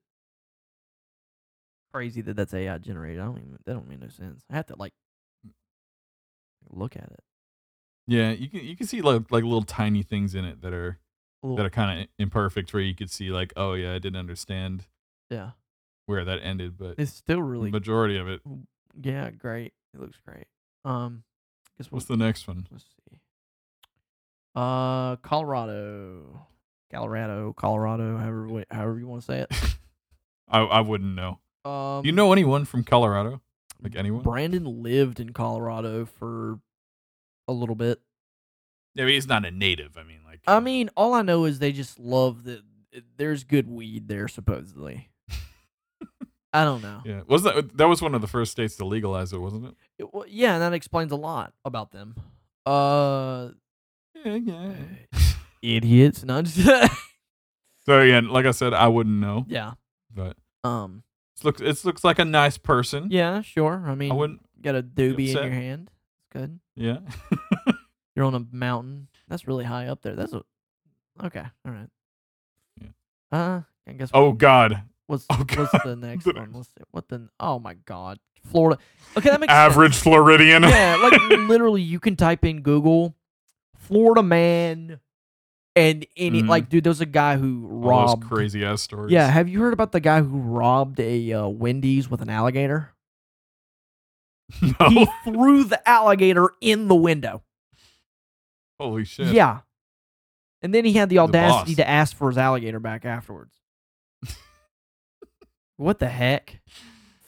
[1.92, 3.20] crazy that that's AI generated.
[3.20, 4.44] I don't even that don't make no sense.
[4.51, 4.92] I have to like
[6.70, 7.20] look at it.
[8.07, 10.99] Yeah, you can you can see like like little tiny things in it that are
[11.42, 14.84] that are kind of imperfect where you could see like oh yeah I didn't understand
[15.30, 15.51] yeah,
[16.07, 18.40] where that ended, but it's still really majority of it.
[19.01, 19.72] yeah great.
[19.97, 20.47] It looks great.
[20.84, 21.24] Um,
[21.78, 22.66] guess What's we'll, the next one?
[22.70, 23.18] let's see.
[24.55, 26.47] Uh, Colorado,
[26.92, 28.16] Colorado, Colorado.
[28.18, 29.53] However, wa- however you want to say it.
[30.49, 31.40] I I wouldn't know.
[31.64, 33.40] Um, you know anyone from Colorado?
[33.82, 34.22] Like anyone?
[34.22, 36.61] Brandon lived in Colorado for
[37.49, 38.01] a little bit.
[38.94, 39.97] Yeah, I mean, he's not a native.
[39.99, 42.62] I mean, like I mean, all I know is they just love that
[43.18, 45.11] there's good weed there, supposedly.
[46.57, 47.02] I don't know.
[47.04, 49.74] yeah, was that that was one of the first states to legalize it, wasn't it?
[49.98, 52.14] It- well, yeah, and that explains a lot about them.
[52.64, 53.50] Uh,
[54.24, 54.72] Yeah, yeah.
[55.62, 56.24] idiots.
[56.24, 56.57] No, just
[57.86, 59.72] so again, like I said, I wouldn't know, yeah.
[60.14, 61.02] but Um,
[61.38, 63.09] it looks it looks like a nice person.
[63.11, 63.84] yeah, sure.
[63.86, 64.40] I mean, I wouldn't.
[64.62, 65.90] got a doobie in your hand.
[66.18, 66.59] It's good.
[66.74, 66.98] Yeah.
[68.16, 69.09] You're on a mountain.
[69.28, 70.14] That's really high up there.
[70.14, 70.42] That's a
[71.24, 71.44] okay.
[71.66, 71.88] All right.
[72.80, 72.88] Yeah.
[73.30, 74.11] Uh, I guess.
[74.14, 74.82] oh God.
[75.07, 76.52] What's oh, what's the next The- one?
[76.52, 76.84] Let's see.
[76.90, 77.28] What the?
[77.38, 78.80] Oh my God, Florida.
[79.16, 79.72] Okay, that makes sense.
[79.72, 80.62] Average Floridian.
[80.64, 83.14] Yeah, like literally, you can type in Google
[83.76, 84.98] Florida man,
[85.76, 86.48] and any Mhm.
[86.48, 88.22] like, dude, there's a guy who robbed.
[88.24, 89.12] those crazy ass stories.
[89.12, 92.90] Yeah, have you heard about the guy who robbed a uh, Wendy's with an alligator?
[94.80, 94.88] No.
[94.88, 97.42] He threw the alligator in the window.
[98.78, 99.28] Holy shit.
[99.34, 99.61] Yeah.
[100.62, 101.76] And then he had the The audacity boss.
[101.76, 103.52] to ask for his alligator back afterwards.
[105.77, 106.61] What the heck?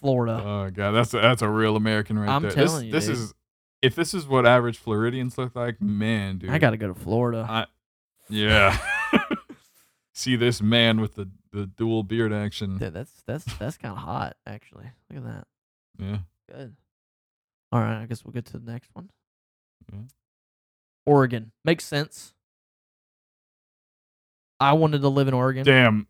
[0.00, 0.42] Florida.
[0.44, 2.50] Oh god, that's a, that's a real American right I'm there.
[2.52, 3.16] telling you, this, dude.
[3.16, 3.34] is
[3.82, 6.50] if this is what average Floridians look like, man, dude.
[6.50, 7.46] I got to go to Florida.
[7.48, 7.66] I,
[8.28, 8.78] yeah.
[10.14, 12.78] See this man with the, the dual beard action.
[12.78, 14.86] Dude, that's that's that's kind of hot, actually.
[15.10, 15.46] Look at that.
[15.98, 16.18] Yeah.
[16.50, 16.76] Good.
[17.70, 19.10] All right, I guess we'll get to the next one.
[19.92, 20.00] Yeah.
[21.06, 22.34] Oregon makes sense.
[24.60, 25.64] I wanted to live in Oregon.
[25.64, 26.08] Damn.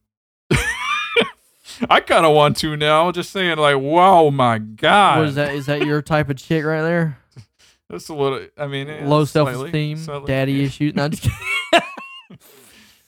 [1.90, 3.10] I kind of want to now.
[3.12, 5.18] Just saying, like, wow, my God.
[5.18, 5.54] What is that?
[5.54, 7.18] Is that your type of chick right there?
[7.90, 8.46] That's a little.
[8.56, 10.64] I mean, Low self-esteem, daddy yeah.
[10.64, 10.94] issues.
[10.94, 11.28] No, I'm just.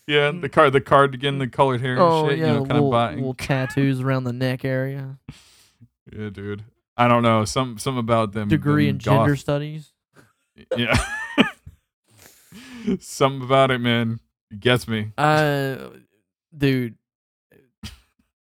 [0.06, 2.38] Yeah, the card, the cardigan, the colored hair, and oh shit.
[2.38, 5.18] yeah, you know, kind little, of little tattoos around the neck area.
[6.12, 6.64] Yeah, dude.
[6.96, 7.44] I don't know.
[7.44, 8.48] Some, some about them.
[8.48, 9.92] Degree them in gender studies.
[10.76, 10.96] Yeah.
[12.98, 14.18] Something about it, man.
[14.50, 15.12] It gets me.
[15.16, 15.76] Uh,
[16.56, 16.96] dude,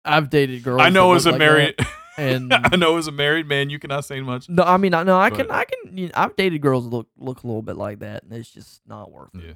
[0.04, 0.80] I've dated girls.
[0.80, 1.88] I know as a like married, that,
[2.18, 4.48] and I know as a married man, you cannot say much.
[4.48, 5.96] no, I mean, I no, I But- can, I can.
[5.96, 8.50] You know, I've dated girls that look look a little bit like that, and it's
[8.50, 9.42] just not worth it.
[9.44, 9.52] Yeah.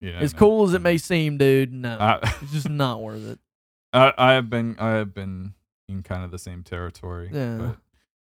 [0.00, 0.18] Yeah.
[0.20, 3.38] As cool as it may seem, dude, no, I, it's just not worth it.
[3.92, 5.54] I, I have been, I have been
[5.88, 7.30] in kind of the same territory.
[7.32, 7.72] Yeah.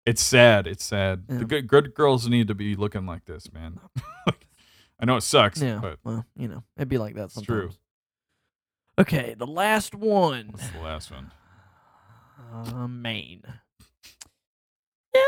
[0.07, 0.66] It's sad.
[0.68, 1.24] It's sad.
[1.28, 1.39] Yeah.
[1.39, 3.80] The good, good girls need to be looking like this, man.
[5.01, 7.47] I know it sucks, Yeah, but well, you know, it'd be like that It's sometimes.
[7.47, 7.70] true.
[8.99, 10.49] Okay, the last one.
[10.53, 11.32] what's the last one?
[12.53, 13.42] Uh, Maine.
[15.14, 15.20] Yeah.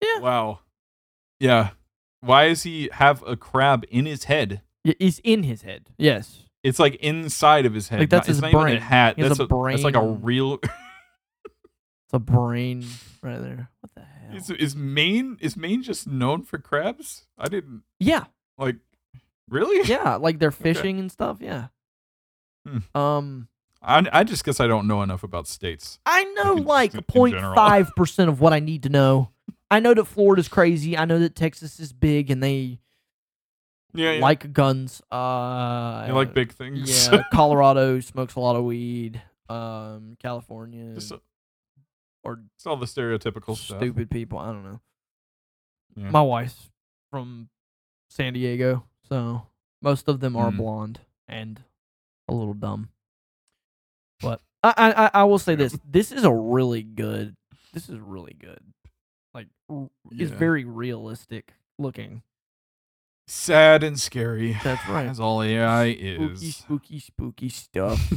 [0.00, 0.18] Yeah.
[0.20, 0.60] Wow.
[1.40, 1.70] Yeah.
[2.20, 4.62] Why does he have a crab in his head?
[4.84, 5.90] Y- It's in his head.
[5.98, 6.42] Yes.
[6.62, 8.00] It's like inside of his head.
[8.00, 8.76] Like, that's not, it's his not even brain.
[8.76, 9.16] a hat.
[9.16, 10.18] He has That's a a, That's like a brain.
[10.22, 10.58] real.
[12.04, 12.84] It's a brain
[13.22, 13.70] right there.
[13.80, 14.36] What the hell?
[14.36, 17.24] is, is Maine is Maine just known for crabs?
[17.38, 18.24] I didn't yeah.
[18.58, 18.76] like.
[19.48, 19.88] Really?
[19.88, 20.16] Yeah.
[20.16, 21.38] Like they're fishing and stuff.
[21.40, 21.68] Yeah.
[22.66, 22.98] Hmm.
[22.98, 23.48] Um,
[23.82, 25.98] I, I just guess I don't know enough about states.
[26.06, 29.30] I know in- like 0.5 percent of what I need to know.
[29.70, 30.96] I know that Florida's crazy.
[30.96, 32.78] I know that Texas is big and they
[33.94, 34.20] Yeah, yeah.
[34.20, 35.02] like guns.
[35.10, 37.08] Uh, you like big things.
[37.10, 39.20] Yeah, Colorado smokes a lot of weed.
[39.48, 41.18] Um, California Just, uh,
[42.22, 43.78] or it's all the stereotypical stuff.
[43.78, 44.38] stupid people.
[44.38, 44.80] I don't know.
[45.96, 46.10] Yeah.
[46.10, 46.70] My wife's
[47.10, 47.48] from
[48.08, 49.46] San Diego, so
[49.80, 50.56] most of them are Mm.
[50.56, 51.62] blonde and
[52.28, 52.88] a little dumb.
[54.20, 57.34] But I, I, I- will say this: this is a really good.
[57.72, 58.60] This is really good.
[59.34, 62.22] Like, r- it's very realistic looking.
[63.26, 64.56] Sad and scary.
[64.62, 65.06] That's right.
[65.06, 66.56] That's all AI Spooky, is.
[66.56, 68.12] spooky, spooky stuff.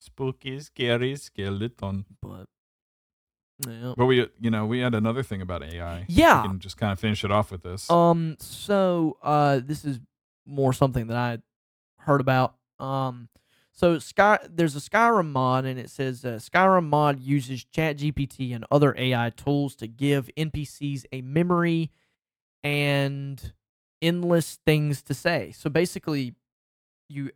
[0.00, 2.04] Spooky, scary skeleton.
[2.20, 2.46] but
[3.66, 3.94] yeah.
[3.96, 6.04] But we, you know, we had another thing about AI.
[6.08, 6.42] Yeah.
[6.42, 7.90] We can just kind of finish it off with this.
[7.90, 8.36] Um.
[8.38, 10.00] So, uh, this is
[10.44, 11.38] more something that I
[11.98, 12.54] heard about.
[12.78, 13.28] Um.
[13.72, 18.64] So Sky, there's a Skyrim mod, and it says uh, Skyrim mod uses ChatGPT and
[18.70, 21.90] other AI tools to give NPCs a memory
[22.64, 23.52] and
[24.00, 25.52] endless things to say.
[25.54, 26.34] So basically,
[27.10, 27.32] you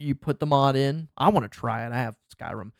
[0.00, 1.08] you put the mod in.
[1.16, 1.92] I want to try it.
[1.92, 2.72] I have Skyrim.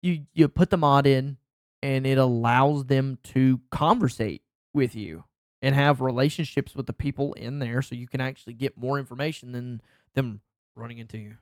[0.00, 1.38] You you put the mod in,
[1.82, 4.42] and it allows them to conversate
[4.74, 5.24] with you
[5.62, 9.52] and have relationships with the people in there so you can actually get more information
[9.52, 9.80] than
[10.14, 10.40] them
[10.74, 11.36] running into you.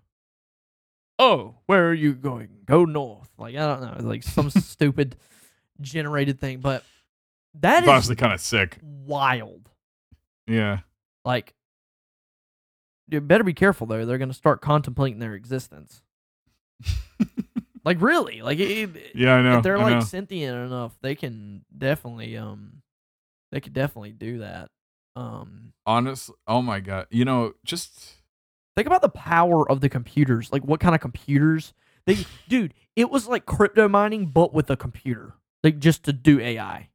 [1.18, 2.48] Oh, where are you going?
[2.64, 3.28] Go north.
[3.38, 5.16] Like I don't know, like some stupid
[5.80, 6.84] generated thing, but
[7.60, 8.78] that it's is honestly kind of sick.
[8.82, 9.68] wild.
[10.46, 10.80] Yeah.
[11.24, 11.54] Like
[13.08, 14.04] you better be careful though.
[14.04, 16.02] They're going to start contemplating their existence.
[17.84, 18.42] like really?
[18.42, 19.58] Like it, Yeah, I know.
[19.58, 20.00] if they're I like know.
[20.00, 22.82] sentient enough, they can definitely um
[23.52, 24.70] they could definitely do that.
[25.16, 26.30] Um Honest.
[26.46, 27.06] Oh my god.
[27.10, 28.14] You know, just
[28.76, 30.52] think about the power of the computers.
[30.52, 31.72] Like what kind of computers?
[32.06, 32.18] They
[32.48, 35.34] dude, it was like crypto mining but with a computer.
[35.64, 36.88] Like just to do AI.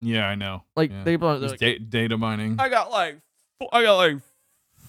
[0.00, 0.62] yeah, I know.
[0.76, 1.04] Like Yeah.
[1.04, 2.56] they like, da- data mining.
[2.58, 3.18] I got like
[3.72, 4.18] I got like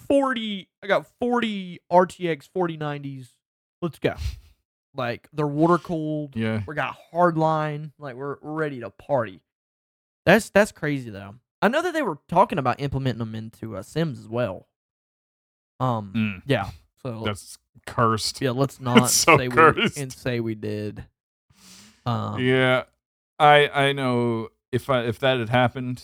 [0.06, 3.28] 40 I got 40 RTX 4090s.
[3.82, 4.14] Let's go.
[4.94, 6.34] Like they're water cooled.
[6.36, 6.62] Yeah.
[6.66, 7.92] We got hardline.
[7.98, 9.40] Like we're we're ready to party.
[10.26, 11.34] That's that's crazy though.
[11.62, 14.66] I know that they were talking about implementing them into uh, Sims as well.
[15.80, 16.70] Um, Mm, yeah.
[17.02, 18.40] So that's cursed.
[18.40, 21.04] yeah, let's not so say we and say we did.
[22.06, 22.84] Um, yeah.
[23.38, 26.02] I I know if I if that had happened,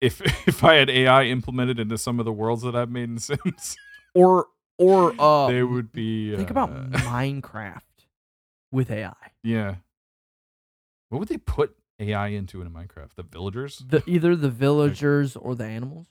[0.00, 3.18] if if I had AI implemented into some of the worlds that I've made in
[3.18, 3.76] Sims,
[4.14, 4.46] or
[4.78, 6.36] or uh, they would be.
[6.36, 7.80] think about uh, Minecraft
[8.72, 9.14] with AI.
[9.42, 9.76] Yeah.
[11.08, 13.14] What would they put AI into in Minecraft?
[13.16, 13.78] The villagers?
[13.86, 16.06] The either the villagers or the animals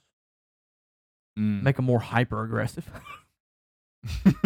[1.38, 1.64] Mm.
[1.64, 2.90] make them more hyper aggressive.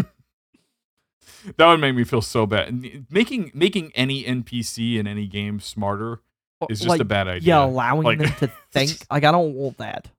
[1.58, 3.06] that would make me feel so bad.
[3.12, 6.22] Making making any NPC in any game smarter
[6.70, 7.48] is just like, a bad idea.
[7.58, 8.92] Yeah, allowing Like- them to think.
[9.12, 10.10] Like I don't want that.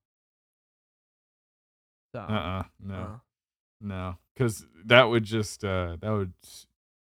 [2.14, 2.62] So, Uh-uh.
[2.80, 2.94] No.
[2.94, 3.16] uh,
[3.80, 4.18] No.
[4.36, 6.32] Cuz that would just uh that would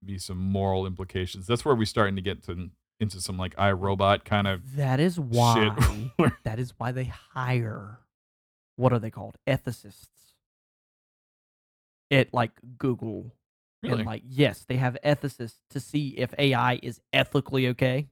[0.05, 1.46] be some moral implications.
[1.46, 2.70] That's where we're starting to get to
[3.01, 5.74] into some like iRobot kind of that is why.
[6.20, 6.32] shit.
[6.44, 7.99] that is why they hire.
[8.76, 9.36] What are they called?
[9.46, 10.07] Ethicists.
[12.11, 13.34] At like Google
[13.82, 13.99] really?
[13.99, 18.09] and like yes, they have ethicists to see if AI is ethically okay.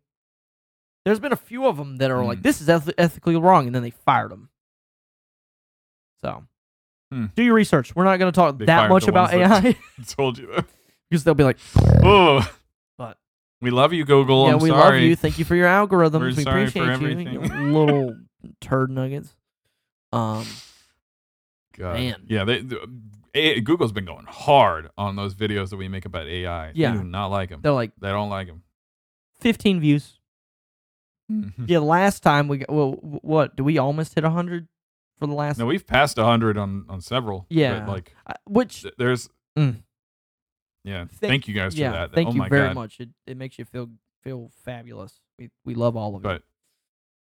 [1.05, 2.43] There's been a few of them that are like Hmm.
[2.43, 4.51] this is eth- ethically wrong, and then they fired them.
[6.20, 6.45] So,
[7.12, 7.26] Hmm.
[7.37, 7.95] do your research.
[7.95, 9.76] We're not going to talk They that much about AI I
[10.07, 10.49] told you.
[10.49, 10.66] that.
[11.11, 11.59] Because they'll be like,
[12.03, 12.49] Oh,
[12.99, 13.19] but
[13.61, 14.47] we love you Google.
[14.47, 15.01] yeah, I'm we sorry.
[15.01, 15.17] love you.
[15.17, 16.21] Thank you for your algorithms.
[16.21, 16.93] We're we appreciate you, you
[17.43, 17.73] everything.
[17.73, 18.17] little
[18.61, 19.35] turd nuggets.
[20.13, 20.45] Um,
[21.77, 21.95] God.
[21.95, 22.23] Man.
[22.29, 22.89] Yeah, they, the-
[23.35, 26.73] A- Google's been going hard on those videos that we make about AI.
[26.75, 26.93] Yeah.
[26.93, 27.61] They do not like them.
[27.63, 28.63] they're like They don't like them.
[29.41, 30.19] 15 views.
[31.67, 34.69] Yeah, last time we got well, what do we almost hit 100
[35.19, 35.59] for the last?
[35.59, 37.47] no, we've passed 100 on, on several.
[37.51, 37.85] Yeah.
[37.85, 39.29] like, uh, which th- there's.
[39.59, 39.83] Mm.
[40.87, 41.05] Yeah.
[41.07, 42.12] Thank- Thank you guys for yeah, that.
[42.14, 42.74] thank oh you my very God.
[42.76, 43.01] much.
[43.01, 43.91] It it makes you feel
[44.22, 45.20] feel fabulous.
[45.39, 46.24] We we love all of it.
[46.24, 46.43] But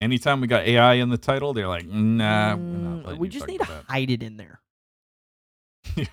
[0.02, 3.48] anytime we got AI in the title, they're like, nah, we're not Mm, we just
[3.48, 4.60] need to about hide it in there.
[5.96, 6.06] yeah.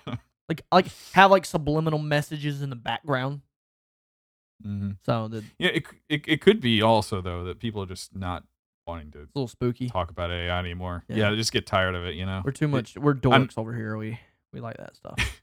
[0.47, 3.41] Like like have like subliminal messages in the background.
[4.65, 4.97] Mhm.
[5.05, 8.43] So the Yeah, it, it, it could be also, though, that people are just not
[8.85, 9.89] wanting to a little spooky.
[9.89, 11.03] talk about AI anymore.
[11.07, 11.15] Yeah.
[11.17, 12.41] Yeah, they just get tired of it, you know?
[12.45, 12.95] We're too It- much.
[12.97, 13.97] We're I'm- dorks over here.
[13.97, 14.19] We
[14.53, 15.15] we like that stuff.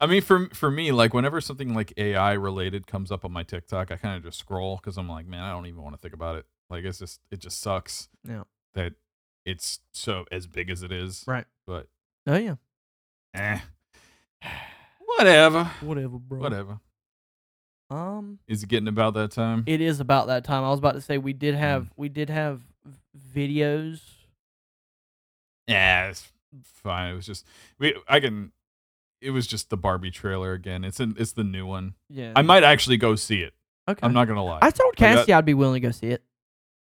[0.00, 3.42] I mean, for for me, like whenever something like AI related comes up on my
[3.42, 6.00] TikTok, I kind of just scroll because I'm like, man, I don't even want to
[6.00, 6.46] think about it.
[6.68, 8.44] Like it's just it just sucks Yeah.
[8.74, 8.94] that
[9.44, 11.24] it's so as big as it is.
[11.26, 11.46] Right.
[11.66, 11.88] But
[12.26, 12.56] Oh yeah.
[13.34, 13.60] eh,
[15.16, 16.38] whatever, Whatever, bro.
[16.40, 16.80] whatever.
[17.90, 19.64] Um, Is it getting about that time?
[19.66, 20.62] it is about that time.
[20.62, 21.38] I was about to say we Mm.
[21.38, 24.00] did have we did have v- videos.
[25.66, 26.30] Yeah, it's
[26.64, 27.12] fine.
[27.12, 27.46] It was just
[27.78, 27.94] we.
[28.08, 28.52] I can.
[29.20, 30.84] It was just the Barbie trailer again.
[30.84, 31.14] It's in.
[31.18, 31.94] It's the new one.
[32.08, 32.32] Yeah.
[32.36, 33.52] I might actually go see it.
[33.88, 34.00] okay.
[34.02, 34.58] I'm not gonna lie.
[34.62, 36.22] I told Cassie I'd be willing to go see it.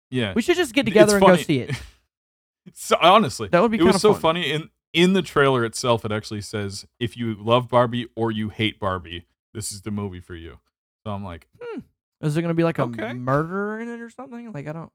[0.09, 0.33] yeah.
[0.35, 1.71] We should just get It's together and go see it.
[2.73, 4.21] so honestly, That would be it was so fun.
[4.21, 6.05] funny in in the trailer itself.
[6.05, 10.21] It actually says if you love Barbie or you hate Barbie, this is the movie
[10.21, 10.59] for you.
[11.03, 11.79] So I'm like, hmm.
[12.21, 13.11] Is there gonna be like a Okay.
[13.13, 14.51] murder in it or something?
[14.53, 14.91] Like I don't.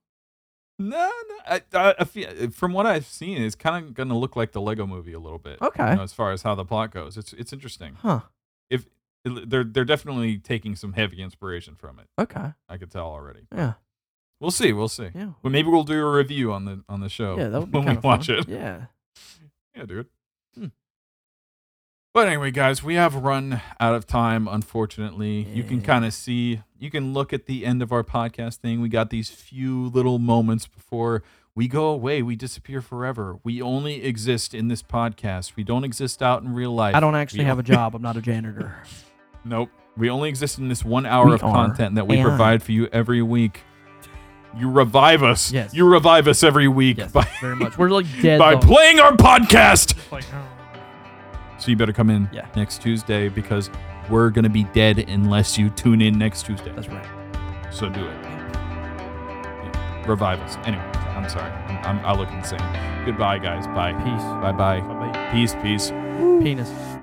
[0.78, 1.34] No, no.
[1.46, 4.60] I, I, I feel, from what I've seen, it's kind of gonna look like the
[4.60, 5.60] Lego Movie a little bit.
[5.60, 5.90] Okay.
[5.90, 7.96] you know, as far as how the plot goes, it's it's interesting.
[8.00, 8.20] Huh.
[8.70, 8.86] If
[9.24, 12.06] they're they're definitely taking some heavy inspiration from it.
[12.20, 12.52] Okay.
[12.68, 13.46] I could tell already.
[13.54, 13.74] Yeah.
[14.40, 14.72] We'll see.
[14.72, 15.08] We'll see.
[15.14, 15.30] Yeah.
[15.42, 17.36] Well, maybe we'll do a review on the on the show.
[17.36, 18.38] Yeah, that would be when we watch fun.
[18.38, 18.48] it.
[18.48, 18.82] Yeah.
[19.74, 20.06] Yeah, dude.
[22.18, 25.46] But anyway, guys, we have run out of time, unfortunately.
[25.54, 28.80] You can kind of see, you can look at the end of our podcast thing.
[28.80, 31.22] We got these few little moments before
[31.54, 32.22] we go away.
[32.22, 33.38] We disappear forever.
[33.44, 35.54] We only exist in this podcast.
[35.54, 36.96] We don't exist out in real life.
[36.96, 37.94] I don't actually We have a job.
[37.94, 38.74] I'm not a janitor.
[39.44, 39.70] Nope.
[39.96, 42.24] We only exist in this one hour We of are content that we AI.
[42.24, 43.60] provide for you every week.
[44.56, 45.52] You revive us.
[45.52, 45.72] Yes.
[45.72, 47.78] You revive us every week Yes, by, very much.
[47.78, 48.40] We're like dead.
[48.40, 48.60] by though.
[48.62, 49.94] playing our podcast.
[50.10, 50.57] Like, oh.
[51.58, 52.46] So you better come in Yeah.
[52.56, 53.70] next Tuesday because
[54.08, 56.72] we're gonna be dead unless you tune in next Tuesday.
[56.74, 57.06] That's right.
[57.70, 58.16] So do it.
[58.24, 60.04] Yeah.
[60.06, 60.56] Revive us.
[60.64, 61.50] Anyway, I'm sorry.
[61.50, 62.60] I'm, I'm, I look insane.
[63.04, 63.66] Goodbye, guys.
[63.68, 63.92] Bye.
[63.92, 64.22] Peace.
[64.42, 64.80] Bye bye.
[64.80, 65.30] Bye-bye.
[65.32, 65.54] Peace.
[65.62, 65.90] Peace.
[66.42, 66.97] Penis.